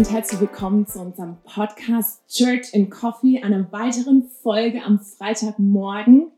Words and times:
Und 0.00 0.10
herzlich 0.10 0.40
willkommen 0.40 0.86
zu 0.86 0.98
unserem 0.98 1.36
Podcast 1.44 2.26
Church 2.26 2.72
in 2.72 2.88
Coffee, 2.88 3.42
einer 3.42 3.70
weiteren 3.70 4.30
Folge 4.42 4.82
am 4.82 4.98
Freitagmorgen. 4.98 6.32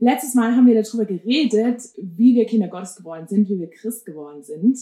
Letztes 0.00 0.34
Mal 0.34 0.56
haben 0.56 0.66
wir 0.66 0.82
darüber 0.82 1.04
geredet, 1.04 1.82
wie 1.98 2.34
wir 2.34 2.46
Kinder 2.46 2.66
Gottes 2.66 2.96
geworden 2.96 3.28
sind, 3.28 3.48
wie 3.48 3.60
wir 3.60 3.70
Christ 3.70 4.06
geworden 4.06 4.42
sind. 4.42 4.76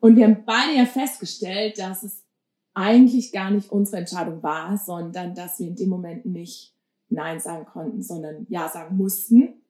Und 0.00 0.16
wir 0.16 0.24
haben 0.24 0.44
beide 0.46 0.78
ja 0.78 0.86
festgestellt, 0.86 1.78
dass 1.78 2.04
es 2.04 2.24
eigentlich 2.72 3.32
gar 3.32 3.50
nicht 3.50 3.70
unsere 3.70 3.98
Entscheidung 3.98 4.42
war, 4.42 4.78
sondern 4.78 5.34
dass 5.34 5.58
wir 5.58 5.66
in 5.66 5.76
dem 5.76 5.90
Moment 5.90 6.24
nicht 6.24 6.74
Nein 7.10 7.38
sagen 7.38 7.66
konnten, 7.66 8.02
sondern 8.02 8.46
Ja 8.48 8.70
sagen 8.70 8.96
mussten. 8.96 9.60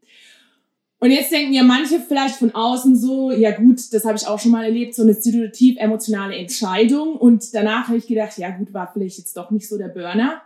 Und 0.99 1.11
jetzt 1.11 1.31
denken 1.31 1.53
ja 1.53 1.63
manche 1.63 2.01
vielleicht 2.01 2.37
von 2.37 2.55
außen 2.55 2.97
so, 2.97 3.31
ja 3.31 3.51
gut, 3.51 3.93
das 3.93 4.05
habe 4.05 4.17
ich 4.17 4.27
auch 4.27 4.41
schon 4.41 4.53
mal 4.53 4.65
erlebt, 4.65 4.95
so 4.95 5.03
eine 5.03 5.15
situativ 5.15 5.77
emotionale 5.79 6.37
Entscheidung. 6.37 7.17
Und 7.17 7.53
danach 7.53 7.89
habe 7.89 7.99
ich 7.99 8.07
gedacht, 8.07 8.39
ja 8.39 8.51
gut, 8.51 8.73
war 8.73 8.91
vielleicht 8.93 9.19
jetzt 9.19 9.37
doch 9.37 9.51
nicht 9.51 9.69
so 9.69 9.77
der 9.77 9.89
Burner. 9.89 10.41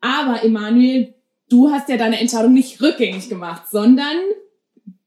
Aber 0.00 0.44
Emanuel, 0.44 1.14
du 1.48 1.70
hast 1.70 1.88
ja 1.88 1.96
deine 1.96 2.20
Entscheidung 2.20 2.52
nicht 2.52 2.80
rückgängig 2.82 3.28
gemacht, 3.28 3.64
sondern 3.70 4.16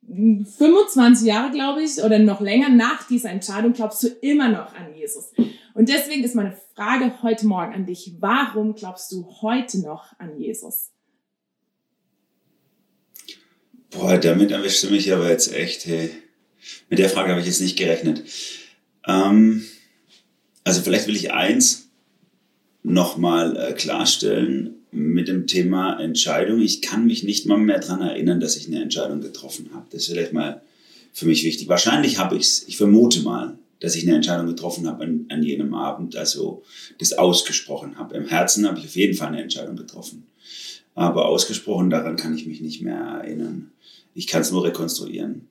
25 0.08 1.28
Jahre, 1.28 1.52
glaube 1.52 1.84
ich, 1.84 2.04
oder 2.04 2.20
noch 2.20 2.42
länger 2.42 2.70
nach 2.70 3.08
dieser 3.08 3.32
Entscheidung 3.32 3.74
glaubst 3.74 4.04
du 4.04 4.08
immer 4.22 4.50
noch 4.50 4.76
an 4.76 4.96
Jesus. 4.96 5.34
Und 5.74 5.90
deswegen 5.90 6.24
ist 6.24 6.36
meine 6.36 6.56
Frage 6.76 7.12
heute 7.24 7.48
Morgen 7.48 7.74
an 7.74 7.86
dich, 7.86 8.16
warum 8.20 8.76
glaubst 8.76 9.12
du 9.12 9.28
heute 9.42 9.80
noch 9.82 10.18
an 10.20 10.38
Jesus? 10.38 10.93
Boah, 13.94 14.18
damit 14.18 14.52
erwischst 14.52 14.84
du 14.84 14.90
mich 14.90 15.14
aber 15.14 15.30
jetzt 15.30 15.54
echt, 15.54 15.86
hey. 15.86 16.10
Mit 16.90 17.00
der 17.00 17.10
Frage 17.10 17.30
habe 17.30 17.42
ich 17.42 17.48
jetzt 17.48 17.62
nicht 17.62 17.78
gerechnet. 17.78 18.24
Ähm, 19.08 19.66
also 20.64 20.82
vielleicht 20.82 21.08
will 21.08 21.16
ich 21.16 21.32
eins 21.32 21.90
nochmal 22.84 23.56
äh, 23.58 23.74
klarstellen 23.74 24.76
mit 24.92 25.28
dem 25.28 25.48
Thema 25.48 26.00
Entscheidung. 26.00 26.62
Ich 26.62 26.82
kann 26.82 27.06
mich 27.06 27.24
nicht 27.24 27.46
mal 27.46 27.58
mehr 27.58 27.80
daran 27.80 28.02
erinnern, 28.02 28.40
dass 28.40 28.56
ich 28.56 28.68
eine 28.68 28.82
Entscheidung 28.82 29.22
getroffen 29.22 29.70
habe. 29.74 29.86
Das 29.92 30.04
ist 30.04 30.10
vielleicht 30.10 30.34
mal 30.34 30.62
für 31.12 31.26
mich 31.26 31.44
wichtig. 31.44 31.68
Wahrscheinlich 31.68 32.18
habe 32.18 32.36
ich 32.36 32.44
es. 32.44 32.68
Ich 32.68 32.78
vermute 32.78 33.22
mal, 33.22 33.58
dass 33.80 33.96
ich 33.96 34.08
eine 34.08 34.16
Entscheidung 34.16 34.48
getroffen 34.48 34.88
habe 34.88 35.04
an, 35.04 35.26
an 35.30 35.44
jenem 35.44 35.74
Abend, 35.74 36.16
also 36.16 36.64
das 37.00 37.14
ausgesprochen 37.14 37.98
habe. 37.98 38.16
Im 38.16 38.28
Herzen 38.28 38.68
habe 38.68 38.80
ich 38.80 38.86
auf 38.86 38.96
jeden 38.96 39.16
Fall 39.16 39.30
eine 39.30 39.42
Entscheidung 39.42 39.76
getroffen. 39.76 40.26
Aber 40.96 41.26
ausgesprochen 41.26 41.90
daran 41.90 42.18
kann 42.18 42.36
ich 42.36 42.46
mich 42.46 42.62
nicht 42.62 42.82
mehr 42.82 43.22
erinnern. 43.24 43.72
Ich 44.16 44.28
kann 44.28 44.42
es 44.42 44.52
nur 44.52 44.64
rekonstruieren. 44.64 45.48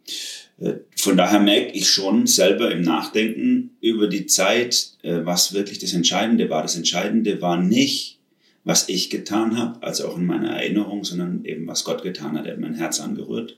Äh, 0.58 0.74
von 0.96 1.16
daher 1.16 1.40
merke 1.40 1.72
ich 1.72 1.88
schon 1.88 2.26
selber 2.26 2.70
im 2.70 2.82
Nachdenken 2.82 3.70
über 3.80 4.06
die 4.06 4.26
Zeit, 4.26 4.92
äh, 5.02 5.20
was 5.24 5.52
wirklich 5.52 5.78
das 5.78 5.92
Entscheidende 5.92 6.48
war. 6.48 6.62
Das 6.62 6.76
Entscheidende 6.76 7.40
war 7.40 7.60
nicht, 7.60 8.18
was 8.64 8.88
ich 8.88 9.10
getan 9.10 9.58
habe, 9.58 9.82
also 9.82 10.06
auch 10.06 10.16
in 10.16 10.26
meiner 10.26 10.50
Erinnerung, 10.50 11.02
sondern 11.02 11.44
eben 11.44 11.66
was 11.66 11.84
Gott 11.84 12.02
getan 12.02 12.38
hat. 12.38 12.46
Er 12.46 12.52
hat 12.52 12.60
mein 12.60 12.74
Herz 12.74 13.00
angerührt 13.00 13.56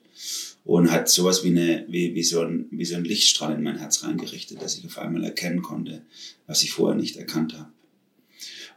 und 0.64 0.90
hat 0.90 1.10
sowas 1.10 1.44
wie, 1.44 1.48
eine, 1.48 1.84
wie, 1.88 2.14
wie, 2.14 2.22
so 2.22 2.40
ein, 2.40 2.66
wie 2.70 2.86
so 2.86 2.96
ein 2.96 3.04
Lichtstrahl 3.04 3.54
in 3.54 3.62
mein 3.62 3.78
Herz 3.78 4.02
reingerichtet, 4.02 4.62
dass 4.62 4.78
ich 4.78 4.86
auf 4.86 4.98
einmal 4.98 5.24
erkennen 5.24 5.60
konnte, 5.60 6.02
was 6.46 6.62
ich 6.62 6.70
vorher 6.70 6.96
nicht 6.96 7.16
erkannt 7.16 7.52
habe. 7.52 7.73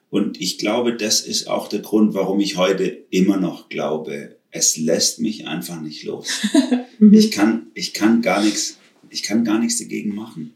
Und 0.10 0.40
ich 0.40 0.58
glaube, 0.58 0.96
das 0.96 1.22
ist 1.22 1.48
auch 1.48 1.68
der 1.68 1.80
Grund, 1.80 2.14
warum 2.14 2.40
ich 2.40 2.56
heute 2.56 2.86
immer 3.10 3.38
noch 3.38 3.70
glaube, 3.70 4.38
es 4.52 4.78
lässt 4.78 5.20
mich 5.20 5.48
einfach 5.48 5.82
nicht 5.82 6.04
los. 6.04 6.28
Ich 7.00 7.30
kann, 7.30 7.68
ich 7.76 7.94
kann 7.94 8.24
gar 8.24 8.44
nichts, 8.44 8.80
ich 9.12 9.22
kann 9.22 9.44
gar 9.44 9.60
nichts 9.60 9.78
dagegen 9.78 10.16
machen. 10.16 10.56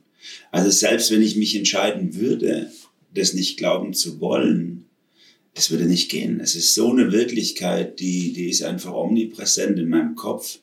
Also 0.52 0.72
selbst 0.72 1.12
wenn 1.12 1.22
ich 1.22 1.36
mich 1.36 1.56
entscheiden 1.56 2.16
würde, 2.16 2.72
das 3.14 3.36
nicht 3.36 3.58
glauben 3.58 3.94
zu 3.94 4.20
wollen, 4.20 4.86
das 5.54 5.70
würde 5.70 5.86
nicht 5.86 6.10
gehen. 6.10 6.40
Es 6.40 6.56
ist 6.56 6.74
so 6.74 6.92
eine 6.92 7.12
Wirklichkeit, 7.12 8.00
die, 8.00 8.34
die 8.34 8.50
ist 8.50 8.64
einfach 8.64 8.94
omnipräsent 8.94 9.78
in 9.78 9.90
meinem 9.90 10.16
Kopf, 10.16 10.60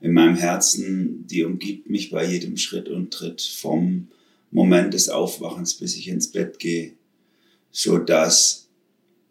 in 0.00 0.12
meinem 0.12 0.34
Herzen, 0.34 1.24
die 1.28 1.44
umgibt 1.44 1.88
mich 1.88 2.10
bei 2.10 2.28
jedem 2.28 2.56
Schritt 2.56 2.88
und 2.88 3.12
Tritt 3.12 3.42
vom 3.42 4.08
Moment 4.50 4.92
des 4.94 5.08
Aufwachens, 5.08 5.74
bis 5.74 5.96
ich 5.96 6.08
ins 6.08 6.32
Bett 6.32 6.58
gehe, 6.58 6.94
so 7.72 7.98
dass 7.98 8.68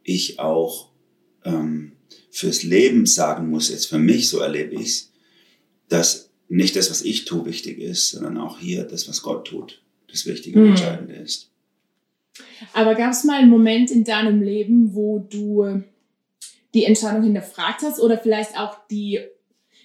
ich 0.04 0.40
auch 0.40 0.90
ähm, 1.46 1.94
fürs 2.32 2.64
Leben 2.64 3.06
sagen 3.06 3.50
muss, 3.50 3.70
jetzt 3.70 3.86
für 3.86 4.00
mich, 4.00 4.28
so 4.28 4.40
erlebe 4.40 4.76
ich 4.76 4.88
es, 4.88 5.12
dass 5.88 6.32
nicht 6.50 6.76
das, 6.76 6.90
was 6.90 7.04
ich 7.04 7.26
tue, 7.26 7.46
wichtig 7.46 7.80
ist, 7.80 8.10
sondern 8.10 8.38
auch 8.38 8.60
hier 8.60 8.84
das, 8.84 9.08
was 9.08 9.22
Gott 9.22 9.48
tut, 9.48 9.82
das 10.10 10.26
Wichtige 10.26 10.60
und 10.60 10.66
mhm. 10.66 10.72
Entscheidende 10.72 11.14
ist. 11.16 11.50
Aber 12.74 12.96
gab 12.96 13.12
es 13.12 13.24
mal 13.24 13.40
einen 13.40 13.50
Moment 13.50 13.92
in 13.92 14.04
deinem 14.04 14.42
Leben, 14.42 14.94
wo 14.94 15.20
du 15.20 15.84
die 16.74 16.86
Entscheidung 16.86 17.24
hinterfragt 17.24 17.82
hast 17.82 18.00
oder 18.00 18.18
vielleicht 18.18 18.58
auch 18.58 18.78
die, 18.90 19.20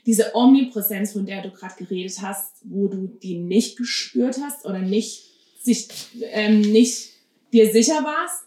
diese 0.06 0.34
Omnipräsenz, 0.34 1.12
von 1.12 1.26
der 1.26 1.42
du 1.42 1.50
gerade 1.50 1.74
geredet 1.76 2.20
hast, 2.22 2.52
wo 2.64 2.86
du 2.86 3.08
die 3.22 3.38
nicht 3.38 3.76
gespürt 3.76 4.38
hast 4.40 4.64
oder 4.64 4.80
nicht, 4.80 5.24
sich, 5.60 5.88
ähm, 6.32 6.60
nicht 6.60 7.10
dir 7.52 7.70
sicher 7.72 8.04
warst? 8.04 8.45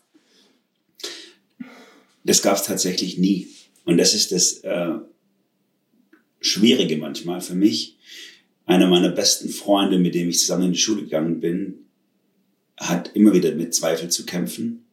Das 2.23 2.41
gab 2.41 2.57
es 2.57 2.63
tatsächlich 2.63 3.17
nie. 3.17 3.47
Und 3.85 3.97
das 3.97 4.13
ist 4.13 4.31
das 4.31 4.59
äh, 4.59 4.95
Schwierige 6.41 6.97
manchmal 6.97 7.41
für 7.41 7.55
mich. 7.55 7.97
Einer 8.65 8.87
meiner 8.87 9.09
besten 9.09 9.49
Freunde, 9.49 9.97
mit 9.97 10.15
dem 10.15 10.29
ich 10.29 10.39
zusammen 10.39 10.65
in 10.65 10.73
die 10.73 10.79
Schule 10.79 11.03
gegangen 11.03 11.39
bin, 11.39 11.85
hat 12.77 13.15
immer 13.15 13.33
wieder 13.33 13.53
mit 13.55 13.73
Zweifel 13.73 14.09
zu 14.09 14.25
kämpfen 14.25 14.85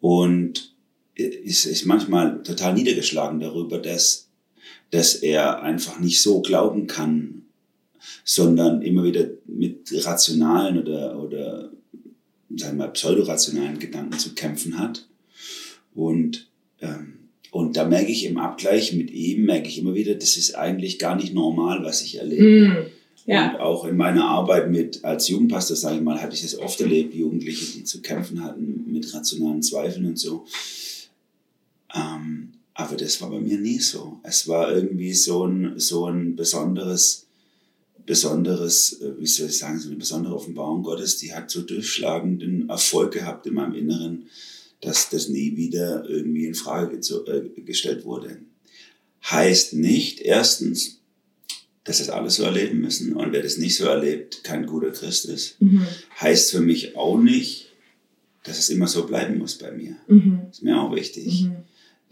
und 0.00 0.74
ist, 1.14 1.64
ist 1.64 1.86
manchmal 1.86 2.42
total 2.42 2.74
niedergeschlagen 2.74 3.40
darüber, 3.40 3.78
dass, 3.78 4.28
dass 4.90 5.14
er 5.14 5.62
einfach 5.62 6.00
nicht 6.00 6.20
so 6.20 6.42
glauben 6.42 6.86
kann, 6.86 7.42
sondern 8.24 8.82
immer 8.82 9.04
wieder 9.04 9.28
mit 9.46 9.92
rationalen 10.04 10.78
oder, 10.78 11.18
oder 11.18 11.70
sagen 12.56 12.78
wir 12.78 12.86
mal, 12.86 12.92
pseudorationalen 12.92 13.78
Gedanken 13.78 14.18
zu 14.18 14.34
kämpfen 14.34 14.78
hat. 14.78 15.08
Und 15.94 16.48
und 17.54 17.76
da 17.76 17.84
merke 17.84 18.10
ich 18.10 18.24
im 18.24 18.36
Abgleich 18.36 18.94
mit 18.94 19.12
ihm, 19.12 19.44
merke 19.44 19.68
ich 19.68 19.78
immer 19.78 19.94
wieder, 19.94 20.16
das 20.16 20.36
ist 20.36 20.56
eigentlich 20.56 20.98
gar 20.98 21.14
nicht 21.14 21.32
normal, 21.32 21.84
was 21.84 22.02
ich 22.02 22.16
erlebe. 22.18 22.42
Mm, 22.42 22.86
ja. 23.26 23.52
Und 23.52 23.60
auch 23.60 23.84
in 23.84 23.96
meiner 23.96 24.24
Arbeit 24.24 24.72
mit, 24.72 25.04
als 25.04 25.28
Jugendpastor, 25.28 25.76
sage 25.76 25.96
ich 25.96 26.02
mal, 26.02 26.20
hatte 26.20 26.34
ich 26.34 26.42
das 26.42 26.58
oft 26.58 26.80
erlebt, 26.80 27.14
Jugendliche, 27.14 27.64
die 27.76 27.84
zu 27.84 28.02
kämpfen 28.02 28.42
hatten 28.42 28.84
mit 28.92 29.14
rationalen 29.14 29.62
Zweifeln 29.62 30.06
und 30.06 30.18
so. 30.18 30.46
Ähm, 31.94 32.54
aber 32.74 32.96
das 32.96 33.20
war 33.20 33.30
bei 33.30 33.38
mir 33.38 33.58
nie 33.58 33.78
so. 33.78 34.18
Es 34.24 34.48
war 34.48 34.74
irgendwie 34.74 35.14
so 35.14 35.46
ein, 35.46 35.74
so 35.78 36.06
ein 36.06 36.34
besonderes, 36.34 37.26
besonderes, 38.04 39.00
äh, 39.00 39.12
wie 39.20 39.26
soll 39.26 39.46
ich 39.46 39.58
sagen, 39.58 39.78
so 39.78 39.90
eine 39.90 39.96
besondere 39.98 40.34
Offenbarung 40.34 40.82
Gottes, 40.82 41.18
die 41.18 41.32
hat 41.32 41.50
so 41.50 41.62
durchschlagenden 41.62 42.68
Erfolg 42.68 43.12
gehabt 43.12 43.46
in 43.46 43.54
meinem 43.54 43.74
Inneren 43.74 44.26
dass 44.84 45.08
das 45.10 45.28
nie 45.28 45.56
wieder 45.56 46.08
irgendwie 46.08 46.46
in 46.46 46.54
Frage 46.54 46.96
äh, 46.96 47.60
gestellt 47.62 48.04
wurde. 48.04 48.38
Heißt 49.30 49.74
nicht, 49.74 50.20
erstens, 50.20 51.00
dass 51.84 51.98
das 51.98 52.10
alles 52.10 52.36
so 52.36 52.44
erleben 52.44 52.80
müssen 52.80 53.14
und 53.14 53.32
wer 53.32 53.42
das 53.42 53.58
nicht 53.58 53.76
so 53.76 53.86
erlebt, 53.86 54.44
kein 54.44 54.66
guter 54.66 54.90
Christ 54.90 55.26
ist. 55.26 55.60
Mhm. 55.60 55.86
Heißt 56.20 56.50
für 56.50 56.60
mich 56.60 56.96
auch 56.96 57.18
nicht, 57.18 57.72
dass 58.42 58.58
es 58.58 58.70
immer 58.70 58.86
so 58.86 59.06
bleiben 59.06 59.38
muss 59.38 59.56
bei 59.56 59.70
mir. 59.70 59.96
Mhm. 60.08 60.40
Ist 60.50 60.62
mir 60.62 60.80
auch 60.80 60.94
wichtig. 60.94 61.44
Mhm. 61.44 61.56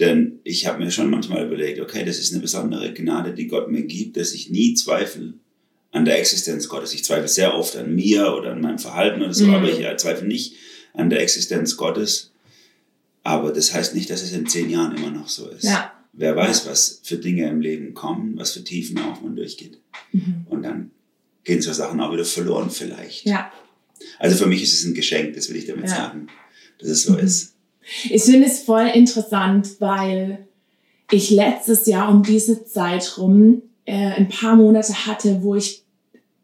Denn 0.00 0.40
ich 0.44 0.66
habe 0.66 0.82
mir 0.82 0.90
schon 0.90 1.10
manchmal 1.10 1.46
überlegt, 1.46 1.80
okay, 1.80 2.04
das 2.04 2.18
ist 2.18 2.32
eine 2.32 2.42
besondere 2.42 2.92
Gnade, 2.92 3.34
die 3.34 3.46
Gott 3.46 3.70
mir 3.70 3.82
gibt, 3.82 4.16
dass 4.16 4.32
ich 4.32 4.50
nie 4.50 4.74
zweifle 4.74 5.34
an 5.90 6.06
der 6.06 6.18
Existenz 6.18 6.68
Gottes. 6.68 6.94
Ich 6.94 7.04
zweifle 7.04 7.28
sehr 7.28 7.54
oft 7.54 7.76
an 7.76 7.94
mir 7.94 8.34
oder 8.34 8.52
an 8.52 8.62
meinem 8.62 8.78
Verhalten 8.78 9.22
oder 9.22 9.34
so, 9.34 9.46
mhm. 9.46 9.54
aber 9.54 9.68
ich 9.68 9.96
zweifle 9.98 10.26
nicht 10.26 10.54
an 10.94 11.10
der 11.10 11.20
Existenz 11.20 11.76
Gottes. 11.76 12.31
Aber 13.22 13.52
das 13.52 13.72
heißt 13.72 13.94
nicht, 13.94 14.10
dass 14.10 14.22
es 14.22 14.32
in 14.32 14.46
zehn 14.46 14.68
Jahren 14.68 14.96
immer 14.96 15.10
noch 15.10 15.28
so 15.28 15.48
ist. 15.48 15.64
Ja. 15.64 15.92
Wer 16.12 16.36
weiß, 16.36 16.66
was 16.66 17.00
für 17.02 17.16
Dinge 17.16 17.48
im 17.48 17.60
Leben 17.60 17.94
kommen, 17.94 18.36
was 18.36 18.52
für 18.52 18.64
Tiefen 18.64 18.98
auch 18.98 19.22
man 19.22 19.36
durchgeht. 19.36 19.78
Mhm. 20.12 20.46
Und 20.48 20.62
dann 20.62 20.90
gehen 21.44 21.62
so 21.62 21.72
Sachen 21.72 22.00
auch 22.00 22.12
wieder 22.12 22.24
verloren 22.24 22.70
vielleicht. 22.70 23.24
Ja. 23.24 23.50
Also 24.18 24.36
für 24.36 24.46
mich 24.46 24.62
ist 24.62 24.74
es 24.74 24.84
ein 24.84 24.94
Geschenk, 24.94 25.34
das 25.34 25.48
will 25.48 25.56
ich 25.56 25.66
damit 25.66 25.88
ja. 25.88 25.96
sagen, 25.96 26.26
dass 26.78 26.88
es 26.88 27.04
so 27.04 27.12
mhm. 27.12 27.20
ist. 27.20 27.54
Ich 28.04 28.22
finde 28.22 28.46
es 28.46 28.60
voll 28.60 28.86
interessant, 28.94 29.80
weil 29.80 30.46
ich 31.10 31.30
letztes 31.30 31.86
Jahr 31.86 32.10
um 32.10 32.22
diese 32.22 32.64
Zeit 32.64 33.18
rum 33.18 33.62
äh, 33.84 34.12
ein 34.12 34.28
paar 34.28 34.56
Monate 34.56 35.06
hatte, 35.06 35.42
wo 35.42 35.56
ich 35.56 35.84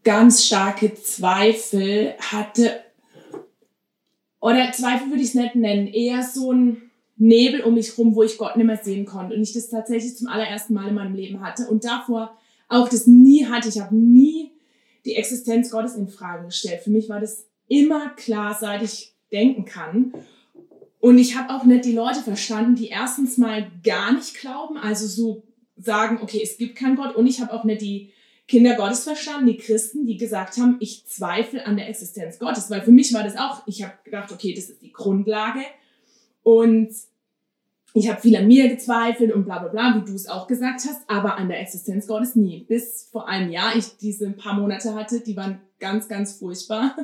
ganz 0.04 0.46
starke 0.46 0.94
Zweifel 0.94 2.14
hatte. 2.18 2.80
Oder 4.40 4.72
Zweifel 4.72 5.08
würde 5.08 5.22
ich 5.22 5.28
es 5.28 5.34
nicht 5.34 5.54
nennen, 5.54 5.88
eher 5.88 6.22
so 6.22 6.52
ein 6.52 6.90
Nebel 7.16 7.62
um 7.62 7.74
mich 7.74 7.98
rum, 7.98 8.14
wo 8.14 8.22
ich 8.22 8.38
Gott 8.38 8.56
nicht 8.56 8.66
mehr 8.66 8.80
sehen 8.82 9.04
konnte. 9.04 9.34
Und 9.34 9.42
ich 9.42 9.52
das 9.52 9.68
tatsächlich 9.68 10.16
zum 10.16 10.28
allerersten 10.28 10.74
Mal 10.74 10.88
in 10.88 10.94
meinem 10.94 11.14
Leben 11.14 11.40
hatte. 11.40 11.66
Und 11.68 11.84
davor 11.84 12.36
auch 12.68 12.88
das 12.88 13.06
nie 13.06 13.46
hatte. 13.46 13.68
Ich 13.68 13.80
habe 13.80 13.96
nie 13.96 14.52
die 15.04 15.16
Existenz 15.16 15.70
Gottes 15.70 15.96
in 15.96 16.08
Frage 16.08 16.46
gestellt. 16.46 16.82
Für 16.82 16.90
mich 16.90 17.08
war 17.08 17.20
das 17.20 17.46
immer 17.66 18.10
klar, 18.10 18.56
seit 18.58 18.82
ich 18.82 19.14
denken 19.32 19.64
kann. 19.64 20.12
Und 21.00 21.18
ich 21.18 21.36
habe 21.36 21.52
auch 21.54 21.64
nicht 21.64 21.84
die 21.84 21.92
Leute 21.92 22.20
verstanden, 22.20 22.76
die 22.76 22.88
erstens 22.88 23.38
mal 23.38 23.70
gar 23.84 24.12
nicht 24.12 24.34
glauben, 24.34 24.76
also 24.76 25.06
so 25.06 25.44
sagen, 25.76 26.18
okay, 26.22 26.40
es 26.42 26.58
gibt 26.58 26.76
keinen 26.76 26.96
Gott. 26.96 27.14
Und 27.14 27.26
ich 27.26 27.40
habe 27.40 27.52
auch 27.52 27.64
nicht 27.64 27.80
die 27.80 28.12
Kinder 28.48 28.76
Gottes 28.76 29.04
verstanden, 29.04 29.46
die 29.46 29.58
Christen, 29.58 30.06
die 30.06 30.16
gesagt 30.16 30.56
haben, 30.56 30.78
ich 30.80 31.06
zweifle 31.06 31.66
an 31.66 31.76
der 31.76 31.88
Existenz 31.88 32.38
Gottes. 32.38 32.70
Weil 32.70 32.80
für 32.80 32.90
mich 32.90 33.12
war 33.12 33.22
das 33.22 33.36
auch, 33.36 33.62
ich 33.66 33.82
habe 33.82 33.92
gedacht, 34.04 34.32
okay, 34.32 34.54
das 34.54 34.70
ist 34.70 34.80
die 34.80 34.92
Grundlage. 34.92 35.60
Und 36.42 36.88
ich 37.92 38.08
habe 38.08 38.20
viel 38.20 38.36
an 38.36 38.46
mir 38.46 38.68
gezweifelt 38.68 39.32
und 39.32 39.44
bla 39.44 39.58
bla 39.58 39.68
bla, 39.68 39.94
wie 39.96 40.04
du 40.04 40.14
es 40.14 40.28
auch 40.28 40.46
gesagt 40.46 40.80
hast, 40.86 41.02
aber 41.08 41.36
an 41.36 41.48
der 41.48 41.60
Existenz 41.60 42.06
Gottes 42.06 42.36
nie. 42.36 42.64
Bis 42.64 43.08
vor 43.12 43.28
einem 43.28 43.50
Jahr 43.52 43.76
ich 43.76 43.98
diese 43.98 44.30
paar 44.30 44.54
Monate 44.54 44.94
hatte, 44.94 45.20
die 45.20 45.36
waren 45.36 45.60
ganz, 45.78 46.08
ganz 46.08 46.32
furchtbar. 46.32 46.96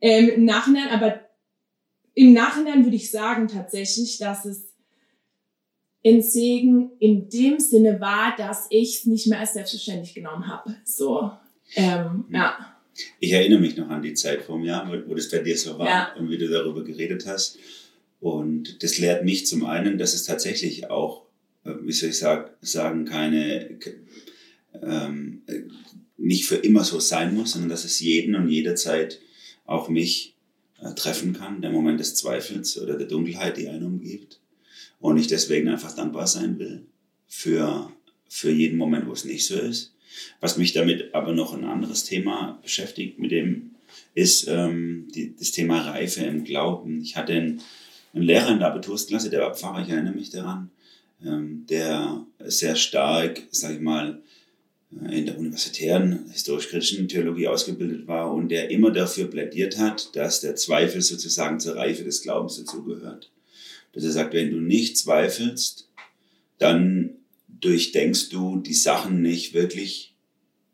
Ähm, 0.00 0.28
Im 0.28 0.44
Nachhinein, 0.44 0.88
aber 0.90 1.20
im 2.14 2.32
Nachhinein 2.34 2.84
würde 2.84 2.96
ich 2.96 3.10
sagen 3.10 3.48
tatsächlich, 3.48 4.18
dass 4.18 4.44
es 4.44 4.73
ein 6.06 6.22
Segen 6.22 6.90
in 6.98 7.28
dem 7.28 7.58
Sinne 7.58 8.00
war, 8.00 8.34
dass 8.36 8.66
ich 8.70 8.98
es 8.98 9.06
nicht 9.06 9.26
mehr 9.26 9.40
als 9.40 9.54
selbstverständlich 9.54 10.14
genommen 10.14 10.46
habe. 10.46 10.76
So, 10.84 11.30
ähm, 11.76 12.24
ja. 12.30 12.76
Ich 13.18 13.32
erinnere 13.32 13.58
mich 13.60 13.76
noch 13.76 13.88
an 13.88 14.02
die 14.02 14.14
Zeit 14.14 14.42
vom 14.42 14.62
Jahr, 14.62 14.86
wo, 14.88 15.10
wo 15.10 15.14
das 15.14 15.28
bei 15.30 15.38
dir 15.38 15.56
so 15.56 15.78
war 15.78 15.86
Ja. 15.86 16.14
und 16.18 16.30
wie 16.30 16.38
du 16.38 16.48
darüber 16.48 16.84
geredet 16.84 17.26
hast. 17.26 17.58
Und 18.20 18.82
das 18.82 18.98
lehrt 18.98 19.24
mich 19.24 19.46
zum 19.46 19.64
einen, 19.66 19.98
dass 19.98 20.14
es 20.14 20.24
tatsächlich 20.24 20.90
auch, 20.90 21.22
äh, 21.64 21.72
wie 21.82 21.92
soll 21.92 22.10
ich 22.10 22.18
sag, 22.18 22.56
sagen, 22.60 23.04
keine, 23.04 23.76
ke- 23.80 23.96
ähm, 24.82 25.42
äh, 25.46 25.62
nicht 26.16 26.44
für 26.46 26.56
immer 26.56 26.84
so 26.84 27.00
sein 27.00 27.34
muss, 27.34 27.52
sondern 27.52 27.70
dass 27.70 27.84
es 27.84 27.98
jeden 28.00 28.34
und 28.34 28.48
jederzeit 28.48 29.20
auch 29.66 29.88
mich 29.88 30.36
äh, 30.80 30.94
treffen 30.94 31.32
kann, 31.32 31.62
der 31.62 31.70
Moment 31.70 31.98
des 31.98 32.14
Zweifels 32.14 32.80
oder 32.80 32.96
der 32.96 33.08
Dunkelheit, 33.08 33.56
die 33.56 33.68
einen 33.68 33.84
umgibt. 33.84 34.38
Und 35.04 35.18
ich 35.18 35.26
deswegen 35.26 35.68
einfach 35.68 35.94
dankbar 35.94 36.26
sein 36.26 36.58
will 36.58 36.86
für, 37.26 37.92
für 38.26 38.50
jeden 38.50 38.78
Moment, 38.78 39.06
wo 39.06 39.12
es 39.12 39.26
nicht 39.26 39.46
so 39.46 39.54
ist. 39.54 39.92
Was 40.40 40.56
mich 40.56 40.72
damit 40.72 41.12
aber 41.12 41.32
noch 41.32 41.52
ein 41.52 41.66
anderes 41.66 42.04
Thema 42.04 42.58
beschäftigt, 42.62 43.18
mit 43.18 43.30
dem 43.30 43.74
ist 44.14 44.48
ähm, 44.48 45.08
die, 45.14 45.36
das 45.36 45.50
Thema 45.50 45.82
Reife 45.82 46.24
im 46.24 46.44
Glauben. 46.44 47.02
Ich 47.02 47.16
hatte 47.16 47.34
einen, 47.34 47.60
einen 48.14 48.24
Lehrer 48.24 48.52
in 48.52 48.60
der 48.60 48.68
Abitursklasse, 48.68 49.28
der 49.28 49.42
war 49.42 49.54
Pfarrer, 49.54 49.82
ich 49.82 49.90
erinnere 49.90 50.14
mich 50.14 50.30
daran, 50.30 50.70
ähm, 51.22 51.66
der 51.68 52.24
sehr 52.38 52.74
stark, 52.74 53.42
sag 53.50 53.74
ich 53.74 53.80
mal, 53.80 54.22
äh, 55.02 55.18
in 55.18 55.26
der 55.26 55.38
universitären 55.38 56.30
historisch-kritischen 56.32 57.08
Theologie 57.08 57.48
ausgebildet 57.48 58.06
war 58.06 58.32
und 58.32 58.48
der 58.48 58.70
immer 58.70 58.90
dafür 58.90 59.26
plädiert 59.26 59.76
hat, 59.76 60.16
dass 60.16 60.40
der 60.40 60.56
Zweifel 60.56 61.02
sozusagen 61.02 61.60
zur 61.60 61.76
Reife 61.76 62.04
des 62.04 62.22
Glaubens 62.22 62.56
dazugehört. 62.56 63.30
Dass 63.94 64.04
er 64.04 64.10
sagt, 64.10 64.34
wenn 64.34 64.50
du 64.50 64.60
nicht 64.60 64.98
zweifelst, 64.98 65.88
dann 66.58 67.16
durchdenkst 67.48 68.28
du 68.30 68.58
die 68.60 68.74
Sachen 68.74 69.22
nicht 69.22 69.54
wirklich 69.54 70.14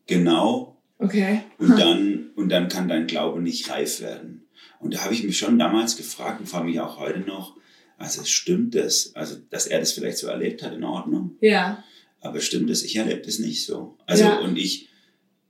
genau 0.06 0.81
Okay. 0.99 1.43
und 1.58 1.78
dann, 1.78 2.31
und 2.37 2.49
dann 2.50 2.69
kann 2.69 2.88
dein 2.88 3.06
Glaube 3.06 3.40
nicht 3.40 3.70
reif 3.70 4.00
werden. 4.00 4.46
Und 4.81 4.94
da 4.94 5.05
habe 5.05 5.14
ich 5.14 5.22
mich 5.22 5.38
schon 5.38 5.58
damals 5.58 5.96
gefragt 5.96 6.40
und 6.40 6.46
frage 6.46 6.67
mich 6.67 6.81
auch 6.81 6.99
heute 6.99 7.20
noch, 7.20 7.56
also 7.96 8.25
stimmt 8.25 8.75
das? 8.75 9.14
Also, 9.14 9.37
dass 9.50 9.67
er 9.67 9.78
das 9.78 9.93
vielleicht 9.93 10.19
so 10.19 10.26
erlebt 10.26 10.62
hat, 10.62 10.72
in 10.75 10.84
Ordnung. 10.84 11.37
Ja. 11.40 11.84
Aber 12.20 12.40
stimmt 12.40 12.70
es? 12.70 12.82
Ich 12.82 12.96
erlebe 12.96 13.20
das 13.22 13.38
nicht 13.38 13.64
so. 13.64 13.96
Also, 14.06 14.25
Ja. 14.25 14.38
und 14.40 14.56
ich, 14.58 14.88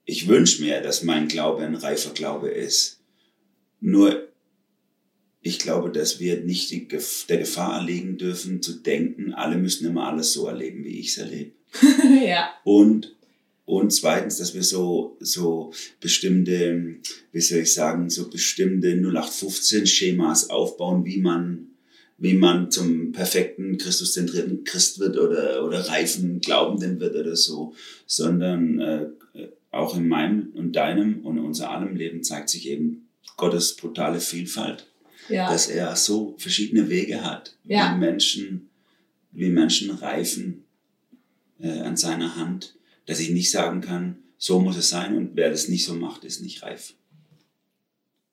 ich 0.05 0.26
wünsche 0.28 0.62
mir, 0.62 0.81
dass 0.81 1.02
mein 1.05 1.28
Glaube 1.28 1.64
ein 1.64 1.75
reifer 1.76 2.11
Glaube 2.12 2.49
ist. 2.49 3.00
Nur, 3.81 4.28
ich 5.42 5.58
glaube, 5.58 5.90
dass 5.90 6.20
wir 6.20 6.40
nicht 6.40 6.70
der 6.70 7.38
Gefahr 7.38 7.78
erliegen 7.78 8.19
dürfen, 8.19 8.62
zu 8.62 8.75
denken, 8.75 9.32
alle 9.32 9.56
müssen 9.56 9.87
immer 9.87 10.06
alles 10.06 10.32
so 10.32 10.46
erleben, 10.46 10.84
wie 10.84 11.00
ich 11.00 11.08
es 11.08 11.19
erlebe. 11.19 11.52
ja. 12.26 12.50
Und, 12.64 13.16
und 13.64 13.90
zweitens, 13.90 14.37
dass 14.37 14.54
wir 14.54 14.62
so, 14.62 15.16
so 15.20 15.72
bestimmte, 16.00 16.96
wie 17.32 17.40
soll 17.40 17.60
ich 17.60 17.72
sagen, 17.72 18.10
so 18.10 18.28
bestimmte 18.28 18.92
0815-Schemas 18.92 20.50
aufbauen, 20.50 21.06
wie 21.06 21.19
man, 21.19 21.69
wie 22.19 22.34
man 22.34 22.70
zum 22.70 23.12
perfekten 23.12 23.78
Christuszentrierten 23.78 24.64
Christ 24.64 24.98
wird 24.98 25.16
oder, 25.16 25.64
oder 25.64 25.88
reifen 25.88 26.40
Glaubenden 26.40 27.00
wird 27.00 27.16
oder 27.16 27.36
so, 27.36 27.75
sondern 28.06 28.78
äh, 28.78 29.06
auch 29.70 29.96
in 29.96 30.06
meinem 30.06 30.50
und 30.52 30.72
deinem 30.76 31.25
und 31.25 31.38
unser 31.38 31.70
allem 31.70 31.96
Leben 31.96 32.22
zeigt 32.22 32.50
sich 32.50 32.69
eben 32.69 33.08
Gottes 33.38 33.76
brutale 33.76 34.20
Vielfalt 34.20 34.89
Ja. 35.31 35.50
dass 35.50 35.69
er 35.69 35.94
so 35.97 36.35
verschiedene 36.38 36.88
Wege 36.88 37.25
hat, 37.25 37.56
Ja. 37.65 37.94
wie 37.94 37.99
Menschen, 37.99 38.71
wie 39.32 39.49
Menschen 39.49 39.91
reifen 39.91 40.65
äh, 41.61 41.81
an 41.81 41.97
seiner 41.97 42.37
Hand, 42.37 42.75
dass 43.06 43.21
ich 43.21 43.31
nicht 43.31 43.50
sagen 43.50 43.81
kann, 43.81 44.17
so 44.38 44.61
muss 44.61 44.77
es 44.77 44.88
sein 44.91 45.17
und 45.17 45.37
wer 45.37 45.50
das 45.50 45.69
nicht 45.69 45.85
so 45.85 45.94
macht, 45.94 46.25
ist 46.25 46.41
nicht 46.43 46.62
reif. 46.62 46.94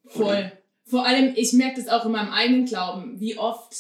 Voll. 0.06 0.52
Vor 0.86 1.06
allem, 1.06 1.34
ich 1.36 1.52
merke 1.54 1.82
das 1.82 1.90
auch 1.90 2.06
in 2.06 2.14
meinem 2.14 2.32
eigenen 2.32 2.66
Glauben. 2.66 3.20
Wie 3.20 3.38
oft 3.38 3.74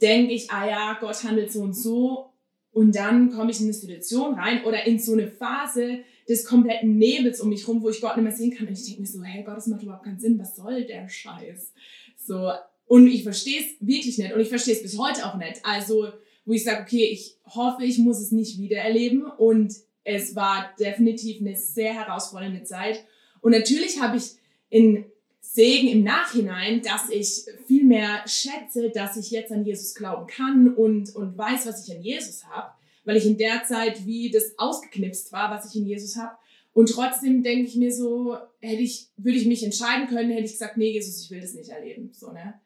denke 0.00 0.32
ich, 0.32 0.50
ah 0.50 0.66
ja, 0.66 0.96
Gott 0.98 1.22
handelt 1.24 1.52
so 1.52 1.60
und 1.60 1.74
so. 1.74 2.32
Und 2.72 2.94
dann 2.96 3.30
komme 3.30 3.50
ich 3.50 3.58
in 3.60 3.66
eine 3.66 3.74
Situation 3.74 4.34
rein 4.34 4.64
oder 4.64 4.86
in 4.86 4.98
so 4.98 5.12
eine 5.12 5.28
Phase 5.28 6.00
des 6.28 6.44
kompletten 6.44 6.98
Nebels 6.98 7.40
um 7.40 7.48
mich 7.48 7.66
rum, 7.66 7.82
wo 7.82 7.88
ich 7.88 8.00
Gott 8.00 8.16
nicht 8.16 8.24
mehr 8.24 8.32
sehen 8.32 8.54
kann. 8.54 8.66
Und 8.66 8.74
ich 8.74 8.84
denke 8.84 9.00
mir 9.00 9.06
so, 9.06 9.22
hey 9.22 9.42
Gott, 9.42 9.56
das 9.56 9.66
macht 9.66 9.82
überhaupt 9.82 10.04
keinen 10.04 10.20
Sinn. 10.20 10.38
Was 10.38 10.56
soll 10.56 10.84
der 10.84 11.08
Scheiß? 11.08 11.72
So. 12.16 12.50
Und 12.86 13.06
ich 13.06 13.22
verstehe 13.22 13.60
es 13.60 13.66
wirklich 13.80 14.18
nicht. 14.18 14.32
Und 14.32 14.40
ich 14.40 14.48
verstehe 14.48 14.74
es 14.74 14.82
bis 14.82 14.98
heute 14.98 15.26
auch 15.26 15.36
nicht. 15.36 15.60
Also, 15.62 16.08
wo 16.44 16.52
ich 16.52 16.64
sage, 16.64 16.82
okay, 16.82 17.04
ich 17.04 17.36
hoffe, 17.46 17.84
ich 17.84 17.98
muss 17.98 18.20
es 18.20 18.32
nicht 18.32 18.58
wieder 18.58 18.78
erleben. 18.78 19.24
Und 19.24 19.74
es 20.04 20.36
war 20.36 20.70
definitiv 20.78 21.40
eine 21.40 21.56
sehr 21.56 21.94
herausfordernde 21.94 22.62
Zeit. 22.64 23.04
Und 23.40 23.52
natürlich 23.52 24.00
habe 24.00 24.16
ich 24.16 24.32
in 24.70 25.04
Segen 25.40 25.88
im 25.88 26.04
Nachhinein, 26.04 26.82
dass 26.82 27.08
ich 27.08 27.46
viel 27.66 27.84
mehr 27.84 28.22
schätze, 28.26 28.90
dass 28.90 29.16
ich 29.16 29.30
jetzt 29.30 29.50
an 29.50 29.64
Jesus 29.64 29.94
glauben 29.94 30.26
kann 30.26 30.74
und, 30.74 31.14
und 31.16 31.38
weiß, 31.38 31.66
was 31.66 31.86
ich 31.86 31.96
an 31.96 32.02
Jesus 32.02 32.44
habe, 32.46 32.70
weil 33.08 33.16
ich 33.16 33.24
in 33.24 33.38
der 33.38 33.64
Zeit 33.64 34.04
wie 34.06 34.30
das 34.30 34.58
ausgeknipst 34.58 35.32
war, 35.32 35.50
was 35.50 35.72
ich 35.72 35.80
in 35.80 35.86
Jesus 35.86 36.16
habe. 36.16 36.36
Und 36.74 36.90
trotzdem 36.90 37.42
denke 37.42 37.68
ich 37.68 37.76
mir 37.76 37.92
so, 37.92 38.36
hätte 38.60 38.82
ich, 38.82 39.08
würde 39.16 39.38
ich 39.38 39.46
mich 39.46 39.64
entscheiden 39.64 40.06
können, 40.06 40.30
hätte 40.30 40.44
ich 40.44 40.52
gesagt, 40.52 40.76
nee, 40.76 40.92
Jesus, 40.92 41.24
ich 41.24 41.30
will 41.30 41.40
das 41.40 41.54
nicht 41.54 41.70
erleben. 41.70 42.10
So, 42.12 42.30
ne? 42.32 42.60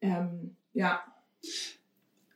Ähm, 0.00 0.56
ja. 0.74 1.00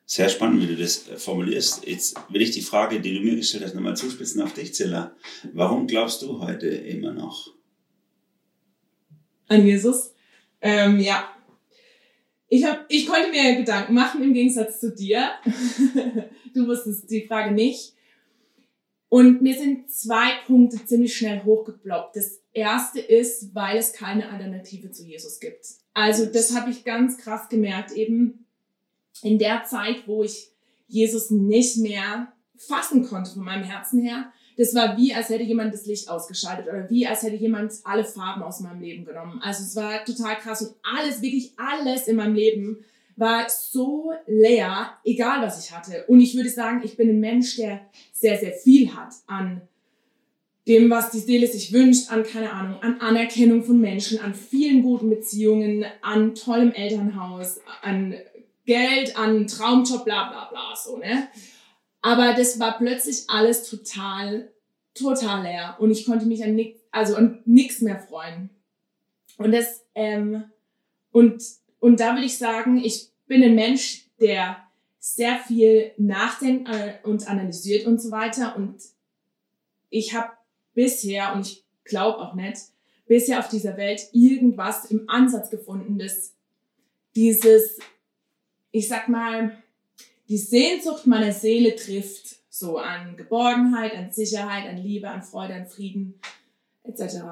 Sehr 0.07 0.29
spannend, 0.29 0.63
wie 0.63 0.69
du 0.69 0.77
das 0.77 1.09
äh, 1.09 1.17
formulierst. 1.17 1.87
Jetzt 1.87 2.15
will 2.31 2.43
ich 2.43 2.53
die 2.53 2.63
Frage, 2.63 3.01
die 3.01 3.15
du 3.15 3.21
mir 3.21 3.35
gestellt 3.35 3.65
hast, 3.65 3.75
nochmal 3.75 3.97
zuspitzen 3.97 4.41
auf 4.41 4.55
dich, 4.55 4.73
Zilla. 4.75 5.17
Warum 5.53 5.87
glaubst 5.87 6.23
du 6.23 6.39
heute 6.41 6.69
immer 6.69 7.13
noch? 7.13 7.53
an 9.53 9.67
Jesus. 9.67 10.15
Ähm, 10.61 11.01
ja. 11.01 11.29
Ich, 12.49 12.65
hab, 12.65 12.85
ich 12.89 13.07
konnte 13.07 13.31
mir 13.31 13.57
Gedanken 13.57 13.95
machen 13.95 14.23
im 14.23 14.35
Gegensatz 14.35 14.81
zu 14.81 14.95
dir. 14.95 15.31
du 16.55 16.67
wusstest 16.67 17.11
die 17.11 17.27
Frage 17.27 17.53
nicht. 17.53 17.95
Und 19.09 19.43
mir 19.43 19.55
sind 19.55 19.91
zwei 19.91 20.31
Punkte 20.47 20.85
ziemlich 20.87 21.15
schnell 21.15 21.45
hochgeploppt. 21.45 22.17
Das 22.17 22.41
erste 22.53 23.01
ist, 23.01 23.55
weil 23.55 23.77
es 23.77 23.93
keine 23.93 24.31
Alternative 24.31 24.91
zu 24.91 25.05
Jesus 25.05 25.39
gibt. 25.39 25.67
Also 25.93 26.27
das 26.27 26.57
habe 26.57 26.71
ich 26.71 26.85
ganz 26.85 27.19
krass 27.19 27.49
gemerkt, 27.49 27.93
eben 27.93 28.47
in 29.23 29.39
der 29.39 29.65
Zeit, 29.65 30.05
wo 30.07 30.25
ich 30.25 30.49
Jesus 30.89 31.31
nicht 31.31 31.77
mehr 31.79 32.33
fassen 32.57 33.05
konnte 33.05 33.33
von 33.33 33.45
meinem 33.45 33.65
Herzen 33.65 34.01
her. 34.01 34.33
Das 34.57 34.75
war 34.75 34.97
wie, 34.97 35.15
als 35.15 35.31
hätte 35.31 35.45
jemand 35.45 35.73
das 35.73 35.87
Licht 35.87 36.09
ausgeschaltet 36.09 36.67
oder 36.67 36.89
wie, 36.91 37.07
als 37.07 37.23
hätte 37.23 37.37
jemand 37.37 37.73
alle 37.85 38.05
Farben 38.05 38.43
aus 38.43 38.61
meinem 38.61 38.81
Leben 38.81 39.05
genommen. 39.05 39.41
Also 39.43 39.63
es 39.63 39.77
war 39.77 40.05
total 40.05 40.37
krass 40.37 40.63
und 40.63 40.75
alles, 40.83 41.23
wirklich 41.23 41.53
alles 41.57 42.07
in 42.07 42.17
meinem 42.17 42.35
Leben 42.35 42.85
war 43.17 43.49
so 43.49 44.13
leer, 44.27 44.93
egal 45.05 45.43
was 45.43 45.65
ich 45.65 45.73
hatte. 45.73 46.05
Und 46.07 46.21
ich 46.21 46.35
würde 46.35 46.49
sagen, 46.49 46.83
ich 46.85 46.97
bin 46.97 47.11
ein 47.11 47.21
Mensch, 47.21 47.57
der 47.57 47.81
sehr, 48.13 48.39
sehr 48.39 48.53
viel 48.53 48.95
hat 48.95 49.15
an 49.27 49.63
dem, 50.67 50.91
was 50.91 51.11
die 51.11 51.19
Seele 51.19 51.47
sich 51.47 51.73
wünscht, 51.73 52.11
an, 52.11 52.23
keine 52.23 52.53
Ahnung, 52.53 52.81
an 52.83 53.01
Anerkennung 53.01 53.65
von 53.65 53.81
Menschen, 53.81 54.21
an 54.21 54.35
vielen 54.35 54.83
guten 54.83 55.11
Beziehungen, 55.11 55.85
an 56.03 56.35
tollem 56.35 56.73
Elternhaus, 56.73 57.61
an 57.83 58.15
Geld, 58.65 59.17
an 59.17 59.47
Traumjob, 59.49 60.05
bla 60.05 60.31
bla 60.31 60.49
bla, 60.51 60.77
so, 60.77 60.99
ne? 60.99 61.29
Aber 62.01 62.35
das 62.35 62.59
war 62.59 62.79
plötzlich 62.79 63.25
alles 63.29 63.69
total, 63.69 64.53
total 64.95 65.45
leer. 65.45 65.77
Und 65.79 65.91
ich 65.91 66.05
konnte 66.05 66.27
mich 66.27 66.43
an 66.45 66.55
nichts, 66.55 66.81
also 66.91 67.17
an 67.17 67.43
nichts 67.45 67.81
mehr 67.81 67.99
freuen. 67.99 68.51
Und 69.39 69.53
das, 69.53 69.85
ähm, 69.95 70.45
und, 71.11 71.43
und 71.83 71.99
da 71.99 72.15
will 72.15 72.23
ich 72.23 72.39
sagen, 72.39 72.77
ich 72.77 73.09
bin 73.27 73.43
ein 73.43 73.57
Mensch, 73.57 74.07
der 74.21 74.57
sehr 75.01 75.37
viel 75.41 75.91
nachdenkt 75.99 76.69
äh, 76.69 76.95
und 77.03 77.27
analysiert 77.29 77.89
und 77.89 78.01
so 78.01 78.13
weiter. 78.13 78.55
Und 78.55 78.81
ich 79.91 80.15
habe 80.15 80.31
bisher, 80.75 81.35
und 81.35 81.45
ich 81.45 81.65
glaube 81.83 82.19
auch 82.19 82.35
nicht, 82.35 82.57
bisher 83.07 83.41
auf 83.41 83.49
dieser 83.49 83.77
Welt 83.77 84.01
irgendwas 84.13 84.93
im 84.93 85.11
Ansatz 85.11 85.51
gefunden, 85.51 85.99
das 85.99 86.37
dieses, 87.17 87.81
ich 88.71 88.87
sag 88.87 89.09
mal, 89.09 89.61
die 90.29 90.39
Sehnsucht 90.39 91.09
meiner 91.09 91.33
Seele 91.33 91.75
trifft, 91.75 92.37
so 92.49 92.79
an 92.79 93.17
Geborgenheit, 93.17 93.97
an 93.97 94.13
Sicherheit, 94.13 94.69
an 94.69 94.77
Liebe, 94.77 95.11
an 95.11 95.25
Freude, 95.25 95.55
an 95.55 95.67
Frieden, 95.67 96.21
etc. 96.85 97.25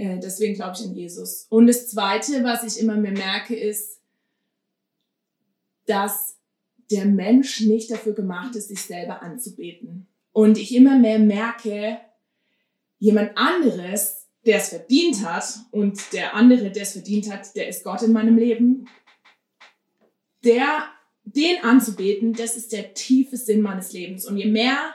Äh, 0.00 0.18
deswegen 0.18 0.54
glaube 0.54 0.76
ich 0.78 0.86
an 0.86 0.94
Jesus. 0.94 1.46
Und 1.50 1.66
das 1.66 1.90
Zweite, 1.90 2.42
was 2.42 2.64
ich 2.64 2.82
immer 2.82 2.96
mehr 2.96 3.12
merke, 3.12 3.54
ist, 3.54 4.00
dass 5.84 6.38
der 6.90 7.04
Mensch 7.04 7.60
nicht 7.60 7.90
dafür 7.90 8.14
gemacht 8.14 8.56
ist, 8.56 8.68
sich 8.68 8.80
selber 8.80 9.20
anzubeten. 9.22 10.08
Und 10.32 10.56
ich 10.56 10.74
immer 10.74 10.98
mehr 10.98 11.18
merke, 11.18 11.98
jemand 12.98 13.36
anderes, 13.36 14.26
der 14.46 14.56
es 14.56 14.70
verdient 14.70 15.22
hat, 15.22 15.58
und 15.70 16.00
der 16.14 16.34
andere, 16.34 16.70
der 16.70 16.84
es 16.84 16.92
verdient 16.92 17.30
hat, 17.30 17.54
der 17.54 17.68
ist 17.68 17.84
Gott 17.84 18.00
in 18.00 18.12
meinem 18.12 18.38
Leben, 18.38 18.88
der 20.44 20.84
den 21.24 21.62
anzubeten, 21.62 22.32
das 22.32 22.56
ist 22.56 22.72
der 22.72 22.94
tiefe 22.94 23.36
Sinn 23.36 23.60
meines 23.60 23.92
Lebens. 23.92 24.24
Und 24.24 24.38
je 24.38 24.46
mehr 24.46 24.94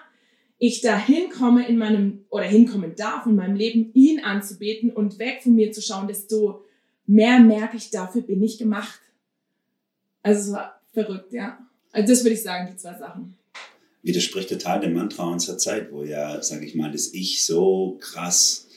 ich 0.68 0.82
da 0.82 0.98
hinkomme 0.98 1.68
in 1.68 1.78
meinem, 1.78 2.26
oder 2.30 2.46
hinkommen 2.46 2.96
darf 2.96 3.26
in 3.26 3.36
meinem 3.36 3.56
Leben, 3.56 3.92
ihn 3.94 4.20
anzubeten 4.20 4.92
und 4.92 5.20
weg 5.20 5.42
von 5.44 5.56
mir 5.56 5.72
zu 5.72 5.82
schauen, 5.82 6.08
desto 6.08 6.64
mehr 7.06 7.40
merke 7.40 7.78
ich, 7.78 7.90
dafür 7.90 8.22
bin 8.22 8.42
ich 8.44 8.58
gemacht. 8.58 9.00
Also 10.22 10.42
es 10.42 10.52
war 10.56 10.82
verrückt, 10.94 11.34
ja. 11.34 11.60
Also 11.92 12.14
das 12.14 12.24
würde 12.24 12.36
ich 12.36 12.44
sagen, 12.44 12.70
die 12.72 12.78
zwei 12.78 12.98
Sachen. 12.98 13.36
Widerspricht 14.02 14.50
total 14.50 14.82
dem 14.82 14.94
Mantra 14.94 15.32
unserer 15.32 15.58
Zeit, 15.58 15.92
wo 15.92 16.04
ja, 16.04 16.42
sage 16.42 16.66
ich 16.66 16.76
mal, 16.76 16.92
das 16.92 17.14
Ich 17.14 17.44
so 17.44 17.98
krass 18.00 18.68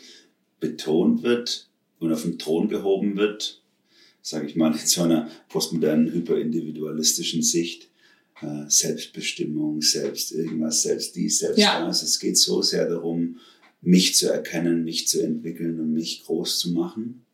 betont 0.60 1.22
wird 1.22 1.68
und 1.98 2.12
auf 2.12 2.22
den 2.22 2.38
Thron 2.38 2.68
gehoben 2.68 3.16
wird 3.16 3.60
sage 4.28 4.46
ich 4.46 4.56
mal, 4.56 4.72
in 4.72 4.86
so 4.86 5.02
einer 5.02 5.30
postmodernen, 5.48 6.12
hyperindividualistischen 6.12 7.42
Sicht. 7.42 7.88
Äh, 8.40 8.68
Selbstbestimmung, 8.68 9.82
selbst 9.82 10.32
irgendwas, 10.32 10.82
selbst 10.82 11.16
dies, 11.16 11.40
selbst 11.40 11.58
ja. 11.58 11.84
das. 11.84 12.02
Es 12.02 12.20
geht 12.20 12.36
so 12.36 12.62
sehr 12.62 12.88
darum, 12.88 13.40
mich 13.80 14.14
zu 14.14 14.30
erkennen, 14.30 14.84
mich 14.84 15.08
zu 15.08 15.22
entwickeln 15.22 15.80
und 15.80 15.92
mich 15.92 16.24
groß 16.24 16.60
zu 16.60 16.72
machen. 16.72 17.24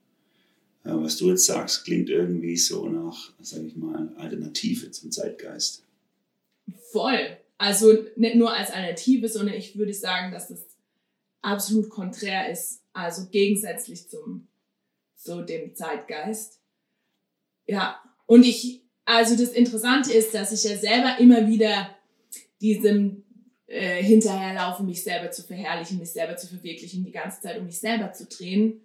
Äh, 0.84 0.90
was 0.94 1.16
du 1.16 1.30
jetzt 1.30 1.46
sagst, 1.46 1.84
klingt 1.84 2.08
irgendwie 2.08 2.56
so 2.56 2.88
nach, 2.88 3.32
sage 3.40 3.66
ich 3.66 3.76
mal, 3.76 4.12
Alternative 4.16 4.90
zum 4.90 5.10
Zeitgeist. 5.10 5.82
Voll. 6.90 7.36
Also 7.58 8.04
nicht 8.16 8.36
nur 8.36 8.52
als 8.52 8.70
Alternative, 8.70 9.28
sondern 9.28 9.54
ich 9.54 9.76
würde 9.76 9.94
sagen, 9.94 10.32
dass 10.32 10.48
das 10.48 10.60
absolut 11.42 11.88
konträr 11.90 12.50
ist, 12.50 12.80
also 12.92 13.26
gegensätzlich 13.30 14.08
zum 14.08 14.48
so 15.14 15.42
dem 15.42 15.74
Zeitgeist. 15.74 16.60
Ja, 17.66 18.00
und 18.26 18.44
ich, 18.44 18.82
also 19.04 19.36
das 19.36 19.52
Interessante 19.52 20.12
ist, 20.12 20.34
dass 20.34 20.52
ich 20.52 20.70
ja 20.70 20.76
selber 20.76 21.18
immer 21.18 21.46
wieder 21.46 21.90
diesem 22.60 23.24
äh, 23.66 24.02
hinterherlaufe, 24.02 24.82
mich 24.82 25.02
selber 25.02 25.30
zu 25.30 25.42
verherrlichen, 25.42 25.98
mich 25.98 26.12
selber 26.12 26.36
zu 26.36 26.46
verwirklichen, 26.46 27.04
die 27.04 27.12
ganze 27.12 27.40
Zeit 27.40 27.58
um 27.58 27.66
mich 27.66 27.78
selber 27.78 28.12
zu 28.12 28.26
drehen. 28.26 28.80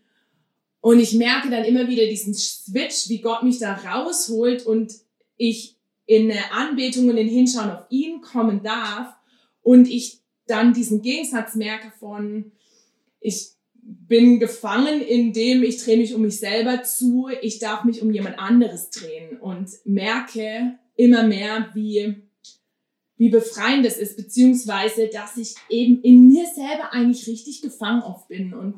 Und 0.82 1.00
ich 1.00 1.14
merke 1.14 1.50
dann 1.50 1.66
immer 1.66 1.88
wieder 1.88 2.06
diesen 2.06 2.34
Switch, 2.34 3.10
wie 3.10 3.22
Gott 3.22 3.44
mich 3.44 3.60
da 3.60 3.74
rausholt 3.74 4.66
und 4.66 4.94
ich 5.36 5.76
in 6.06 6.32
eine 6.32 6.52
Anbetung 6.52 7.10
und 7.10 7.18
in 7.18 7.28
Hinschauen 7.28 7.70
auf 7.70 7.86
ihn 7.90 8.22
kommen 8.22 8.64
darf 8.64 9.14
und 9.62 9.88
ich 9.88 10.22
dann 10.48 10.74
diesen 10.74 11.02
Gegensatz 11.02 11.56
merke 11.56 11.92
von, 12.00 12.52
ich 13.20 13.52
bin 13.90 14.40
gefangen, 14.40 15.02
indem 15.02 15.64
ich 15.64 15.84
drehe 15.84 15.98
mich 15.98 16.14
um 16.14 16.22
mich 16.22 16.40
selber 16.40 16.84
zu, 16.84 17.30
ich 17.42 17.58
darf 17.60 17.84
mich 17.84 18.02
um 18.02 18.12
jemand 18.12 18.38
anderes 18.38 18.92
drehen 18.92 19.40
und 19.40 19.70
merke 19.84 20.78
immer 20.96 21.24
mehr, 21.24 21.70
wie, 21.74 22.22
wie 23.18 23.30
befreiend 23.30 23.86
das 23.86 23.98
ist, 23.98 24.16
beziehungsweise, 24.16 25.08
dass 25.08 25.38
ich 25.38 25.56
eben 25.70 26.02
in 26.04 26.28
mir 26.28 26.46
selber 26.46 26.94
eigentlich 26.94 27.28
richtig 27.28 27.62
gefangen 27.62 28.04
oft 28.04 28.28
bin 28.28 28.54
und 28.54 28.76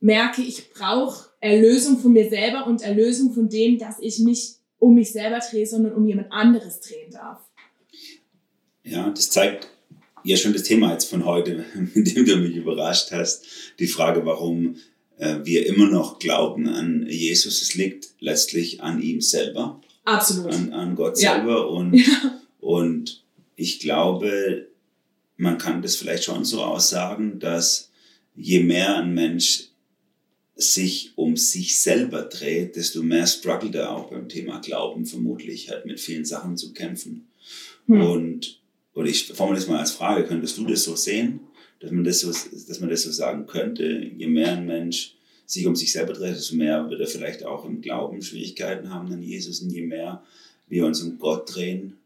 merke, 0.00 0.42
ich 0.42 0.70
brauche 0.72 1.30
Erlösung 1.40 1.98
von 1.98 2.12
mir 2.12 2.28
selber 2.28 2.66
und 2.66 2.82
Erlösung 2.82 3.32
von 3.32 3.48
dem, 3.48 3.78
dass 3.78 4.00
ich 4.00 4.18
mich 4.18 4.56
um 4.78 4.94
mich 4.94 5.12
selber 5.12 5.38
drehe, 5.38 5.66
sondern 5.66 5.94
um 5.94 6.06
jemand 6.06 6.32
anderes 6.32 6.80
drehen 6.80 7.12
darf. 7.12 7.40
Ja, 8.82 9.08
das 9.10 9.30
zeigt 9.30 9.68
ja 10.30 10.36
schon 10.36 10.52
das 10.52 10.62
Thema 10.62 10.92
jetzt 10.92 11.10
von 11.10 11.24
heute, 11.24 11.64
mit 11.94 12.14
dem 12.14 12.24
du 12.24 12.36
mich 12.36 12.56
überrascht 12.56 13.10
hast. 13.12 13.44
Die 13.78 13.86
Frage, 13.86 14.24
warum 14.26 14.76
äh, 15.18 15.36
wir 15.44 15.66
immer 15.66 15.88
noch 15.88 16.18
glauben 16.18 16.68
an 16.68 17.06
Jesus. 17.08 17.62
Es 17.62 17.74
liegt 17.74 18.08
letztlich 18.20 18.82
an 18.82 19.00
ihm 19.02 19.20
selber. 19.20 19.80
Absolut. 20.04 20.52
An, 20.52 20.72
an 20.72 20.94
Gott 20.94 21.20
ja. 21.20 21.36
selber. 21.36 21.70
Und, 21.70 21.94
ja. 21.94 22.40
und 22.60 23.22
ich 23.56 23.80
glaube, 23.80 24.68
man 25.36 25.58
kann 25.58 25.82
das 25.82 25.96
vielleicht 25.96 26.24
schon 26.24 26.44
so 26.44 26.62
aussagen, 26.62 27.38
dass 27.38 27.90
je 28.34 28.62
mehr 28.62 28.96
ein 28.96 29.14
Mensch 29.14 29.68
sich 30.54 31.12
um 31.16 31.36
sich 31.36 31.78
selber 31.78 32.22
dreht, 32.22 32.76
desto 32.76 33.02
mehr 33.02 33.26
struggelt 33.26 33.74
er 33.74 33.90
auch 33.90 34.10
beim 34.10 34.28
Thema 34.28 34.60
Glauben 34.60 35.04
vermutlich, 35.04 35.70
hat 35.70 35.84
mit 35.84 36.00
vielen 36.00 36.24
Sachen 36.24 36.56
zu 36.56 36.72
kämpfen. 36.72 37.28
Hm. 37.86 38.00
Und 38.00 38.60
oder 38.96 39.08
ich 39.08 39.26
formuliere 39.26 39.62
es 39.62 39.68
mal 39.68 39.78
als 39.78 39.92
Frage, 39.92 40.24
könntest 40.24 40.56
du 40.56 40.66
das 40.66 40.82
so 40.82 40.96
sehen, 40.96 41.40
dass 41.80 41.90
man 41.90 42.02
das 42.02 42.20
so, 42.20 42.28
dass 42.28 42.80
man 42.80 42.88
das 42.88 43.02
so 43.02 43.12
sagen 43.12 43.46
könnte, 43.46 43.84
je 43.84 44.26
mehr 44.26 44.52
ein 44.52 44.66
Mensch 44.66 45.14
sich 45.44 45.66
um 45.66 45.76
sich 45.76 45.92
selber 45.92 46.14
dreht, 46.14 46.34
desto 46.34 46.56
mehr 46.56 46.88
wird 46.90 47.00
er 47.02 47.06
vielleicht 47.06 47.44
auch 47.44 47.66
im 47.66 47.82
Glauben 47.82 48.22
Schwierigkeiten 48.22 48.90
haben 48.90 49.12
an 49.12 49.22
Jesus 49.22 49.60
und 49.60 49.70
je 49.70 49.82
mehr 49.82 50.24
wir 50.66 50.86
uns 50.86 51.02
um 51.02 51.18
Gott 51.18 51.54
drehen, 51.54 51.98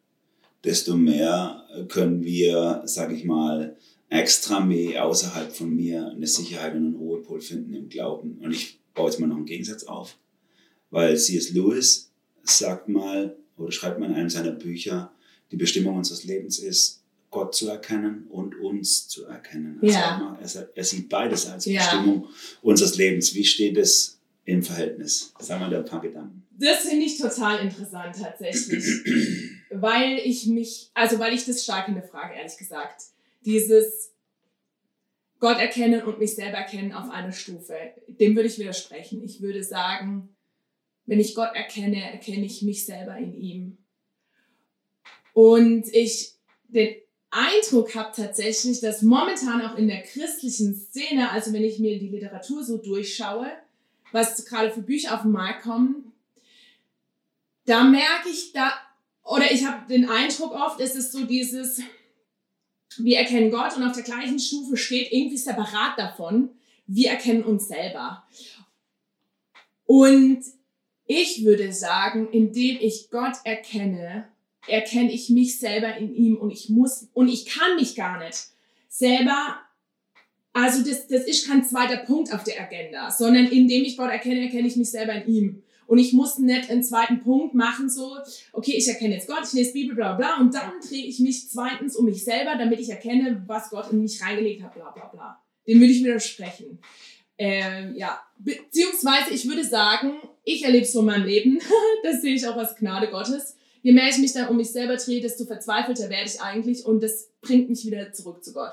desto 0.64 0.96
mehr 0.96 1.64
können 1.88 2.24
wir, 2.24 2.82
sage 2.84 3.14
ich 3.14 3.24
mal, 3.24 3.76
extra 4.10 4.58
mehr 4.58 5.06
außerhalb 5.06 5.52
von 5.52 5.74
mir 5.74 6.08
eine 6.08 6.26
Sicherheit 6.26 6.74
und 6.74 6.86
einen 6.86 6.96
Ruhepol 6.96 7.40
finden 7.40 7.72
im 7.72 7.88
Glauben. 7.88 8.38
Und 8.42 8.50
ich 8.50 8.80
baue 8.94 9.08
jetzt 9.08 9.20
mal 9.20 9.28
noch 9.28 9.36
einen 9.36 9.46
Gegensatz 9.46 9.84
auf, 9.84 10.16
weil 10.90 11.16
C.S. 11.16 11.52
Lewis 11.52 12.10
sagt 12.42 12.88
mal 12.88 13.36
oder 13.56 13.70
schreibt 13.70 14.00
mal 14.00 14.10
in 14.10 14.16
einem 14.16 14.28
seiner 14.28 14.50
Bücher, 14.50 15.12
die 15.50 15.56
Bestimmung 15.56 15.96
unseres 15.96 16.24
Lebens 16.24 16.58
ist, 16.58 17.00
Gott 17.30 17.54
zu 17.54 17.68
erkennen 17.68 18.26
und 18.28 18.58
uns 18.60 19.08
zu 19.08 19.24
erkennen. 19.26 19.78
Also 19.80 19.94
ja. 19.94 20.38
er, 20.40 20.68
er, 20.74 20.84
sieht 20.84 21.08
beides 21.08 21.46
als 21.46 21.64
ja. 21.64 21.80
Bestimmung 21.80 22.28
unseres 22.62 22.96
Lebens. 22.96 23.34
Wie 23.34 23.44
steht 23.44 23.76
es 23.76 24.18
im 24.44 24.62
Verhältnis? 24.62 25.32
Sagen 25.38 25.60
wir 25.62 25.70
da 25.70 25.78
ein 25.78 25.84
paar 25.84 26.00
Gedanken. 26.00 26.42
Das 26.58 26.80
finde 26.80 27.06
ich 27.06 27.18
total 27.18 27.60
interessant 27.60 28.16
tatsächlich. 28.20 28.84
weil 29.70 30.18
ich 30.24 30.46
mich, 30.46 30.90
also 30.94 31.18
weil 31.18 31.32
ich 31.32 31.44
das 31.44 31.62
stark 31.62 31.88
in 31.88 31.94
der 31.94 32.02
Frage, 32.02 32.34
ehrlich 32.34 32.56
gesagt. 32.56 33.02
Dieses 33.44 34.10
Gott 35.38 35.58
erkennen 35.58 36.02
und 36.02 36.18
mich 36.18 36.34
selber 36.34 36.58
erkennen 36.58 36.92
auf 36.92 37.10
einer 37.10 37.32
Stufe. 37.32 37.74
Dem 38.08 38.36
würde 38.36 38.48
ich 38.48 38.58
widersprechen. 38.58 39.22
Ich 39.24 39.40
würde 39.40 39.64
sagen, 39.64 40.28
wenn 41.06 41.18
ich 41.18 41.34
Gott 41.34 41.54
erkenne, 41.54 42.12
erkenne 42.12 42.44
ich 42.44 42.62
mich 42.62 42.84
selber 42.84 43.16
in 43.16 43.34
ihm. 43.34 43.78
Und 45.32 45.86
ich 45.92 46.32
den 46.68 46.96
Eindruck 47.30 47.94
habe 47.94 48.12
tatsächlich, 48.14 48.80
dass 48.80 49.02
momentan 49.02 49.62
auch 49.62 49.76
in 49.76 49.88
der 49.88 50.02
christlichen 50.02 50.74
Szene, 50.74 51.30
also 51.30 51.52
wenn 51.52 51.64
ich 51.64 51.78
mir 51.78 51.98
die 51.98 52.08
Literatur 52.08 52.64
so 52.64 52.76
durchschaue, 52.76 53.50
was 54.12 54.44
gerade 54.44 54.70
für 54.72 54.82
Bücher 54.82 55.14
auf 55.14 55.22
den 55.22 55.30
Markt 55.30 55.62
kommen, 55.62 56.12
da 57.66 57.84
merke 57.84 58.28
ich 58.30 58.52
da, 58.52 58.72
oder 59.22 59.50
ich 59.52 59.64
habe 59.64 59.86
den 59.88 60.08
Eindruck 60.08 60.52
oft, 60.52 60.80
es 60.80 60.96
ist 60.96 61.12
so 61.12 61.24
dieses, 61.24 61.80
wir 62.98 63.18
erkennen 63.18 63.52
Gott 63.52 63.76
und 63.76 63.84
auf 63.84 63.94
der 63.94 64.02
gleichen 64.02 64.40
Stufe 64.40 64.76
steht 64.76 65.12
irgendwie 65.12 65.36
separat 65.36 65.96
davon, 65.96 66.50
wir 66.86 67.10
erkennen 67.10 67.44
uns 67.44 67.68
selber. 67.68 68.24
Und 69.86 70.42
ich 71.06 71.44
würde 71.44 71.72
sagen, 71.72 72.28
indem 72.32 72.78
ich 72.80 73.10
Gott 73.10 73.36
erkenne, 73.44 74.28
erkenne 74.70 75.12
ich 75.12 75.30
mich 75.30 75.58
selber 75.58 75.96
in 75.96 76.14
ihm 76.14 76.36
und 76.36 76.50
ich 76.50 76.68
muss 76.68 77.08
und 77.12 77.28
ich 77.28 77.46
kann 77.46 77.76
mich 77.76 77.94
gar 77.94 78.18
nicht 78.18 78.48
selber, 78.88 79.56
also 80.52 80.82
das, 80.82 81.06
das 81.06 81.24
ist 81.24 81.48
kein 81.48 81.64
zweiter 81.64 81.98
Punkt 81.98 82.32
auf 82.34 82.44
der 82.44 82.60
Agenda, 82.60 83.10
sondern 83.10 83.46
indem 83.46 83.84
ich 83.84 83.96
Gott 83.96 84.10
erkenne, 84.10 84.42
erkenne 84.42 84.68
ich 84.68 84.76
mich 84.76 84.90
selber 84.90 85.14
in 85.14 85.32
ihm. 85.32 85.62
Und 85.86 85.98
ich 85.98 86.12
muss 86.12 86.38
nicht 86.38 86.70
einen 86.70 86.84
zweiten 86.84 87.20
Punkt 87.20 87.52
machen, 87.52 87.90
so, 87.90 88.16
okay, 88.52 88.74
ich 88.76 88.86
erkenne 88.86 89.14
jetzt 89.14 89.26
Gott, 89.26 89.42
ich 89.42 89.52
lese 89.52 89.72
Bibel, 89.72 89.96
bla 89.96 90.12
bla, 90.12 90.36
und 90.38 90.54
dann 90.54 90.74
drehe 90.86 91.04
ich 91.04 91.18
mich 91.18 91.50
zweitens 91.50 91.96
um 91.96 92.04
mich 92.04 92.22
selber, 92.22 92.54
damit 92.56 92.78
ich 92.78 92.90
erkenne, 92.90 93.42
was 93.48 93.70
Gott 93.70 93.90
in 93.90 94.00
mich 94.00 94.22
reingelegt 94.22 94.62
hat, 94.62 94.74
bla 94.74 94.90
bla 94.90 95.06
bla. 95.06 95.42
Dem 95.66 95.80
würde 95.80 95.92
ich 95.92 96.04
widersprechen. 96.04 96.78
Ähm, 97.38 97.96
ja, 97.96 98.20
beziehungsweise 98.38 99.34
ich 99.34 99.48
würde 99.48 99.64
sagen, 99.64 100.12
ich 100.44 100.62
erlebe 100.64 100.84
es 100.84 100.92
so 100.92 101.00
in 101.00 101.06
meinem 101.06 101.26
Leben, 101.26 101.58
das 102.04 102.22
sehe 102.22 102.34
ich 102.34 102.46
auch 102.46 102.56
als 102.56 102.76
Gnade 102.76 103.08
Gottes. 103.08 103.56
Je 103.82 103.92
mehr 103.92 104.08
ich 104.08 104.18
mich 104.18 104.32
dann 104.32 104.48
um 104.48 104.56
mich 104.56 104.70
selber 104.70 104.96
drehe, 104.96 105.20
desto 105.20 105.44
verzweifelter 105.46 106.10
werde 106.10 106.28
ich 106.28 106.40
eigentlich 106.40 106.84
und 106.84 107.02
das 107.02 107.28
bringt 107.40 107.70
mich 107.70 107.84
wieder 107.86 108.12
zurück 108.12 108.44
zu 108.44 108.52
Gott. 108.52 108.72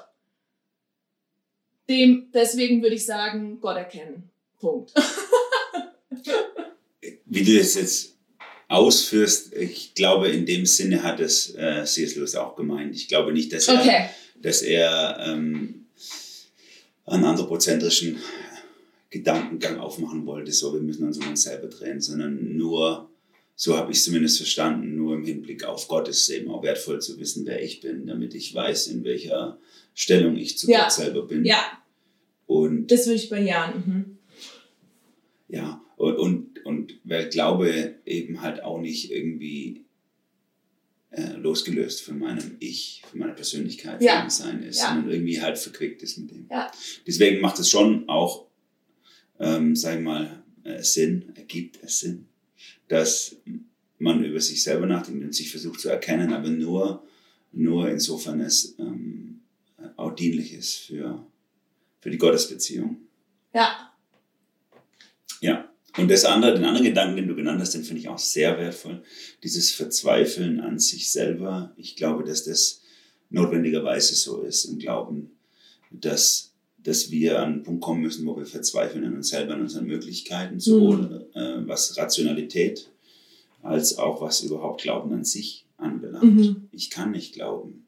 Dem, 1.89 2.27
deswegen 2.33 2.81
würde 2.81 2.95
ich 2.95 3.05
sagen, 3.05 3.59
Gott 3.61 3.77
erkennen. 3.77 4.29
Punkt. 4.59 4.91
Wie 7.25 7.43
du 7.43 7.57
es 7.59 7.75
jetzt 7.75 8.15
ausführst, 8.67 9.53
ich 9.53 9.93
glaube, 9.93 10.27
in 10.29 10.45
dem 10.45 10.65
Sinne 10.65 11.03
hat 11.03 11.19
es 11.21 11.55
äh, 11.55 11.85
C.S. 11.85 12.15
Lewis 12.15 12.35
auch 12.35 12.55
gemeint. 12.55 12.93
Ich 12.95 13.07
glaube 13.07 13.31
nicht, 13.31 13.53
dass 13.53 13.67
er, 13.69 13.79
Okay. 13.79 14.09
dass 14.41 14.61
er 14.61 15.17
ähm, 15.25 15.85
einen 17.05 17.23
anthropozentrischen 17.23 18.17
Gedankengang 19.09 19.79
aufmachen 19.79 20.25
wollte, 20.25 20.51
so 20.51 20.73
wir 20.73 20.81
müssen 20.81 21.07
uns 21.07 21.17
um 21.17 21.29
uns 21.29 21.43
selber 21.43 21.67
drehen, 21.67 22.01
sondern 22.01 22.57
nur, 22.57 23.09
so 23.59 23.75
habe 23.75 23.91
ich 23.91 23.97
es 23.97 24.03
zumindest 24.03 24.37
verstanden, 24.37 24.95
nur 24.95 25.15
im 25.15 25.25
Hinblick 25.25 25.63
auf 25.63 25.87
Gott 25.87 26.07
ist 26.07 26.21
es 26.21 26.29
eben 26.29 26.51
auch 26.51 26.61
wertvoll 26.61 27.01
zu 27.01 27.19
wissen, 27.19 27.43
wer 27.47 27.61
ich 27.63 27.81
bin, 27.81 28.05
damit 28.05 28.35
ich 28.35 28.53
weiß, 28.53 28.85
in 28.87 29.03
welcher 29.03 29.57
Stellung 29.95 30.37
ich 30.37 30.59
zu 30.59 30.69
Ja. 30.69 30.83
Gott 30.83 30.91
selber 30.93 31.23
bin. 31.27 31.43
Ja, 31.43 31.59
Und 32.45 32.91
das 32.91 33.07
würde 33.07 33.15
ich 33.15 33.29
bejahen. 33.29 33.83
Mhm. 33.85 34.17
ja, 35.49 35.81
und, 35.95 36.15
und, 36.17 36.65
und 36.65 36.93
weil 37.03 37.29
Glaube 37.29 37.95
eben 38.05 38.41
halt 38.41 38.61
auch 38.61 38.79
nicht 38.79 39.11
irgendwie 39.11 39.85
äh, 41.09 41.33
losgelöst 41.37 42.03
von 42.03 42.19
meinem 42.19 42.57
Ich, 42.59 43.01
von 43.09 43.19
meiner 43.21 43.33
Persönlichkeit, 43.33 44.03
Ja. 44.03 44.21
von 44.21 44.29
Sein 44.29 44.61
ist, 44.61 44.77
Ja. 44.79 44.89
sondern 44.93 45.09
irgendwie 45.11 45.41
halt 45.41 45.57
verquickt 45.57 46.03
ist 46.03 46.19
mit 46.19 46.29
dem. 46.29 46.47
Ja. 46.51 46.71
Deswegen 47.07 47.41
macht 47.41 47.57
es 47.57 47.71
schon 47.71 48.07
auch, 48.07 48.45
ähm, 49.39 49.75
sag 49.75 49.97
ich 49.97 50.03
mal, 50.03 50.43
äh, 50.63 50.83
Sinn, 50.83 51.31
ergibt 51.35 51.79
es 51.81 52.01
Sinn, 52.01 52.27
dass 52.87 53.35
man 53.99 54.23
über 54.23 54.39
sich 54.39 54.63
selber 54.63 54.85
nachdenkt 54.85 55.23
und 55.23 55.33
sich 55.33 55.49
versucht 55.49 55.79
zu 55.79 55.89
erkennen, 55.89 56.33
aber 56.33 56.49
nur, 56.49 57.03
nur 57.51 57.89
insofern 57.89 58.41
es 58.41 58.75
ähm, 58.79 59.41
auch 59.95 60.13
dienlich 60.13 60.53
ist 60.53 60.75
für, 60.75 61.25
für 61.99 62.09
die 62.09 62.17
Gottesbeziehung. 62.17 62.97
Ja, 63.53 63.91
Ja. 65.41 65.69
Und 65.97 66.11
das 66.11 66.25
andere, 66.25 66.53
den 66.53 66.65
anderen 66.65 66.85
Gedanken, 66.85 67.15
den 67.15 67.27
du 67.27 67.35
genannt 67.35 67.59
hast, 67.59 67.73
den 67.73 67.83
finde 67.83 68.01
ich 68.01 68.07
auch 68.07 68.19
sehr 68.19 68.57
wertvoll. 68.59 69.03
Dieses 69.43 69.71
Verzweifeln 69.71 70.59
an 70.59 70.77
sich 70.77 71.11
selber. 71.11 71.73
Ich 71.75 71.95
glaube, 71.95 72.23
dass 72.23 72.43
das 72.43 72.81
notwendigerweise 73.31 74.13
so 74.13 74.43
ist 74.43 74.65
im 74.65 74.77
Glauben, 74.77 75.31
dass, 75.89 76.46
dass 76.87 77.11
wir 77.11 77.39
an 77.39 77.53
einen 77.53 77.63
Punkt 77.63 77.81
kommen 77.83 78.01
müssen, 78.01 78.25
wo 78.25 78.37
wir 78.37 78.45
verzweifeln 78.45 79.03
an 79.03 79.15
uns 79.15 79.27
selber, 79.29 79.53
an 79.55 79.61
unseren 79.61 79.85
Möglichkeiten, 79.87 80.59
sowohl 80.59 81.27
äh, 81.33 81.67
was 81.67 81.97
Rationalität 81.97 82.89
als 83.61 83.97
auch 83.97 84.21
was 84.21 84.41
überhaupt 84.41 84.81
Glauben 84.83 85.11
an 85.13 85.25
sich 85.25 85.65
anbelangt. 85.77 86.35
Mhm. 86.35 86.69
Ich 86.71 86.89
kann 86.89 87.11
nicht 87.11 87.33
glauben. 87.33 87.85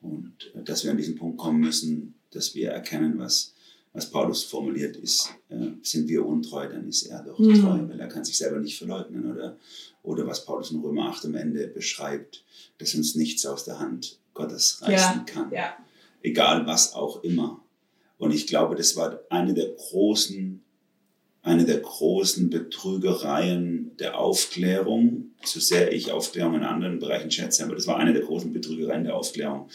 Und 0.00 0.32
äh, 0.54 0.62
dass 0.62 0.82
wir 0.84 0.90
an 0.92 0.96
diesen 0.96 1.16
Punkt 1.16 1.36
kommen 1.38 1.60
müssen, 1.60 2.14
dass 2.30 2.54
wir 2.54 2.70
erkennen, 2.70 3.18
was, 3.18 3.52
was 3.92 4.10
Paulus 4.10 4.44
formuliert 4.44 4.96
ist, 4.96 5.30
äh, 5.50 5.68
sind 5.82 6.08
wir 6.08 6.24
untreu, 6.24 6.68
dann 6.68 6.88
ist 6.88 7.02
er 7.02 7.22
doch 7.22 7.38
Mhm. 7.38 7.60
treu, 7.60 7.88
weil 7.88 8.00
er 8.00 8.08
kann 8.08 8.24
sich 8.24 8.38
selber 8.38 8.60
nicht 8.60 8.78
verleugnen. 8.78 9.30
Oder, 9.30 9.58
oder 10.02 10.26
was 10.26 10.44
Paulus 10.46 10.70
in 10.70 10.80
Römer 10.80 11.10
8 11.10 11.26
am 11.26 11.34
Ende 11.34 11.66
beschreibt, 11.68 12.44
dass 12.78 12.94
uns 12.94 13.14
nichts 13.14 13.44
aus 13.44 13.64
der 13.64 13.78
Hand 13.78 14.18
Gottes 14.32 14.78
reißen 14.82 14.94
Ja, 15.18 15.24
kann. 15.26 15.50
ja. 15.52 15.76
Egal 16.22 16.66
was 16.66 16.94
auch 16.94 17.22
immer. 17.22 17.60
Und 18.18 18.32
ich 18.34 18.46
glaube, 18.46 18.76
das 18.76 18.96
war 18.96 19.20
eine 19.28 19.52
der 19.54 19.68
großen, 19.68 20.62
eine 21.42 21.64
der 21.64 21.80
großen 21.80 22.48
Betrügereien 22.50 23.92
der 23.98 24.18
Aufklärung, 24.18 25.32
so 25.44 25.60
sehr 25.60 25.92
ich 25.92 26.10
Aufklärung 26.12 26.54
in 26.54 26.62
anderen 26.62 26.98
Bereichen 26.98 27.30
schätze, 27.30 27.64
aber 27.64 27.74
das 27.74 27.86
war 27.86 27.98
eine 27.98 28.12
der 28.12 28.22
großen 28.22 28.52
Betrügereien 28.52 29.04
der 29.04 29.14
Aufklärung, 29.16 29.68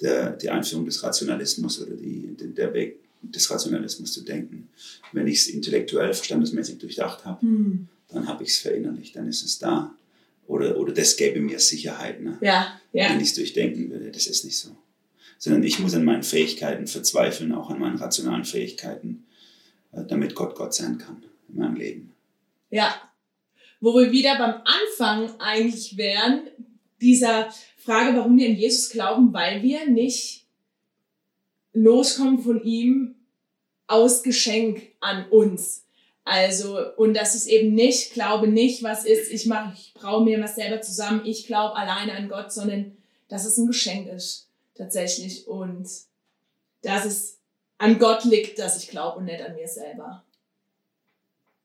der, 0.00 0.32
die 0.32 0.50
Einführung 0.50 0.84
des 0.84 1.02
Rationalismus 1.02 1.80
oder 1.80 1.94
die, 1.96 2.36
der 2.38 2.72
Weg 2.74 3.00
des 3.22 3.50
Rationalismus 3.50 4.12
zu 4.12 4.22
denken. 4.22 4.68
Wenn 5.12 5.26
ich 5.26 5.38
es 5.38 5.46
intellektuell, 5.48 6.12
verstandesmäßig 6.12 6.78
durchdacht 6.78 7.24
habe, 7.24 7.40
Hm. 7.40 7.88
dann 8.08 8.28
habe 8.28 8.44
ich 8.44 8.50
es 8.50 8.58
verinnerlicht, 8.58 9.16
dann 9.16 9.26
ist 9.26 9.42
es 9.42 9.58
da. 9.58 9.94
Oder, 10.46 10.78
oder 10.78 10.92
das 10.92 11.16
gäbe 11.16 11.40
mir 11.40 11.58
Sicherheit, 11.58 12.22
ne? 12.22 12.38
Ja, 12.40 12.80
ja. 12.92 13.08
wenn 13.10 13.20
ich 13.20 13.28
es 13.28 13.34
durchdenken 13.34 13.90
würde. 13.90 14.12
Das 14.12 14.26
ist 14.28 14.44
nicht 14.44 14.58
so. 14.58 14.76
Sondern 15.38 15.62
ich 15.64 15.78
muss 15.78 15.94
an 15.94 16.04
meinen 16.04 16.22
Fähigkeiten 16.22 16.86
verzweifeln, 16.86 17.52
auch 17.52 17.70
an 17.70 17.78
meinen 17.78 17.96
rationalen 17.96 18.44
Fähigkeiten, 18.44 19.26
äh, 19.92 20.04
damit 20.04 20.34
Gott 20.34 20.54
Gott 20.54 20.74
sein 20.74 20.98
kann 20.98 21.22
in 21.48 21.56
meinem 21.56 21.76
Leben. 21.76 22.12
Ja. 22.70 22.94
Wo 23.80 23.94
wir 23.94 24.10
wieder 24.10 24.38
beim 24.38 24.62
Anfang 24.64 25.38
eigentlich 25.38 25.96
wären, 25.96 26.48
dieser 27.00 27.52
Frage, 27.76 28.16
warum 28.16 28.38
wir 28.38 28.46
in 28.46 28.56
Jesus 28.56 28.90
glauben, 28.90 29.32
weil 29.32 29.62
wir 29.62 29.88
nicht 29.88 30.46
loskommen 31.72 32.38
von 32.38 32.62
ihm 32.64 33.16
aus 33.86 34.22
Geschenk 34.22 34.82
an 35.00 35.28
uns. 35.28 35.84
Also, 36.24 36.78
und 36.96 37.14
das 37.14 37.36
ist 37.36 37.46
eben 37.46 37.74
nicht, 37.74 38.12
glaube 38.12 38.48
nicht, 38.48 38.82
was 38.82 39.04
ist, 39.04 39.30
ich 39.30 39.46
mache, 39.46 39.74
ich 39.76 39.94
braue 39.94 40.24
mir 40.24 40.42
was 40.42 40.56
selber 40.56 40.80
zusammen, 40.80 41.22
ich 41.24 41.46
glaube 41.46 41.76
alleine 41.76 42.14
an 42.14 42.28
Gott, 42.28 42.52
sondern 42.52 42.96
dass 43.28 43.46
es 43.46 43.58
ein 43.58 43.68
Geschenk 43.68 44.08
ist, 44.08 44.45
tatsächlich. 44.76 45.46
Und 45.46 45.88
dass 46.82 47.04
es 47.04 47.38
an 47.78 47.98
Gott 47.98 48.24
liegt, 48.24 48.58
dass 48.58 48.82
ich 48.82 48.88
glaube 48.88 49.18
und 49.18 49.26
nicht 49.26 49.42
an 49.42 49.54
mir 49.54 49.68
selber. 49.68 50.24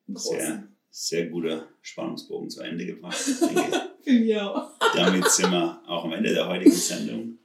Sehr, 0.08 0.63
sehr 0.89 1.28
guter 1.28 1.67
Spannungsbogen 1.82 2.50
zu 2.50 2.62
Ende 2.62 2.86
gebracht. 2.86 3.17
Finde 4.04 4.24
ich 4.24 4.38
auch. 4.38 4.71
damit 4.95 5.30
sind 5.30 5.52
wir 5.52 5.82
auch 5.88 6.04
am 6.06 6.13
Ende 6.13 6.34
der 6.34 6.47
heutigen 6.47 6.71
Sendung. 6.71 7.38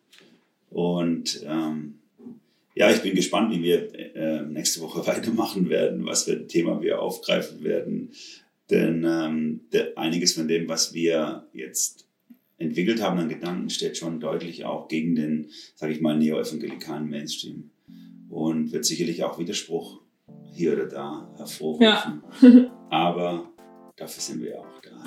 Und 0.71 1.43
ähm, 1.45 2.01
ja, 2.75 2.91
ich 2.91 3.03
bin 3.03 3.15
gespannt, 3.15 3.55
wie 3.55 3.63
wir 3.63 3.95
äh, 3.95 4.43
nächste 4.43 4.81
Woche 4.81 5.07
weitermachen 5.07 5.69
werden, 5.69 6.05
was 6.05 6.25
für 6.25 6.33
ein 6.33 6.49
Thema 6.49 6.81
wir 6.83 7.01
aufgreifen 7.01 7.63
werden. 7.63 8.13
Denn 8.71 9.05
ähm, 9.05 9.61
einiges 9.95 10.35
von 10.35 10.49
dem, 10.49 10.69
was 10.69 10.93
wir 10.93 11.47
jetzt 11.53 12.06
entwickelt 12.59 13.03
haben 13.03 13.19
an 13.19 13.29
Gedanken, 13.29 13.71
steht 13.71 13.97
schon 13.97 14.21
deutlich 14.21 14.65
auch 14.65 14.89
gegen 14.89 15.15
den, 15.15 15.49
sage 15.75 15.93
ich 15.93 16.01
mal, 16.01 16.17
neo-evangelikalen 16.17 17.09
Mainstream. 17.09 17.71
Und 18.29 18.73
wird 18.73 18.85
sicherlich 18.85 19.23
auch 19.25 19.39
Widerspruch 19.39 20.01
hier 20.53 20.73
oder 20.73 20.87
da 20.87 21.31
hervorrufen. 21.37 22.23
Aber 22.91 23.51
dafür 23.97 24.21
sind 24.23 24.43
wir 24.43 24.51
ja 24.51 24.59
auch 24.59 24.81
da. 24.83 24.91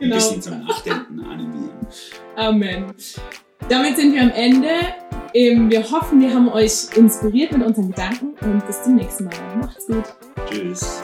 Ein 0.00 0.04
Genau. 0.08 0.14
bisschen 0.14 0.40
zum 0.40 0.60
Nachdenken 0.60 1.20
animieren. 1.20 1.86
Amen. 2.34 2.86
Damit 3.68 3.96
sind 3.96 4.14
wir 4.14 4.22
am 4.22 4.30
Ende. 4.30 4.68
Ähm, 5.34 5.70
Wir 5.70 5.88
hoffen, 5.90 6.20
wir 6.22 6.32
haben 6.32 6.48
euch 6.48 6.96
inspiriert 6.96 7.52
mit 7.52 7.66
unseren 7.66 7.90
Gedanken 7.90 8.28
und 8.40 8.66
bis 8.66 8.82
zum 8.82 8.96
nächsten 8.96 9.24
Mal. 9.24 9.56
Macht's 9.60 9.86
gut. 9.86 10.04
Tschüss. 10.48 11.02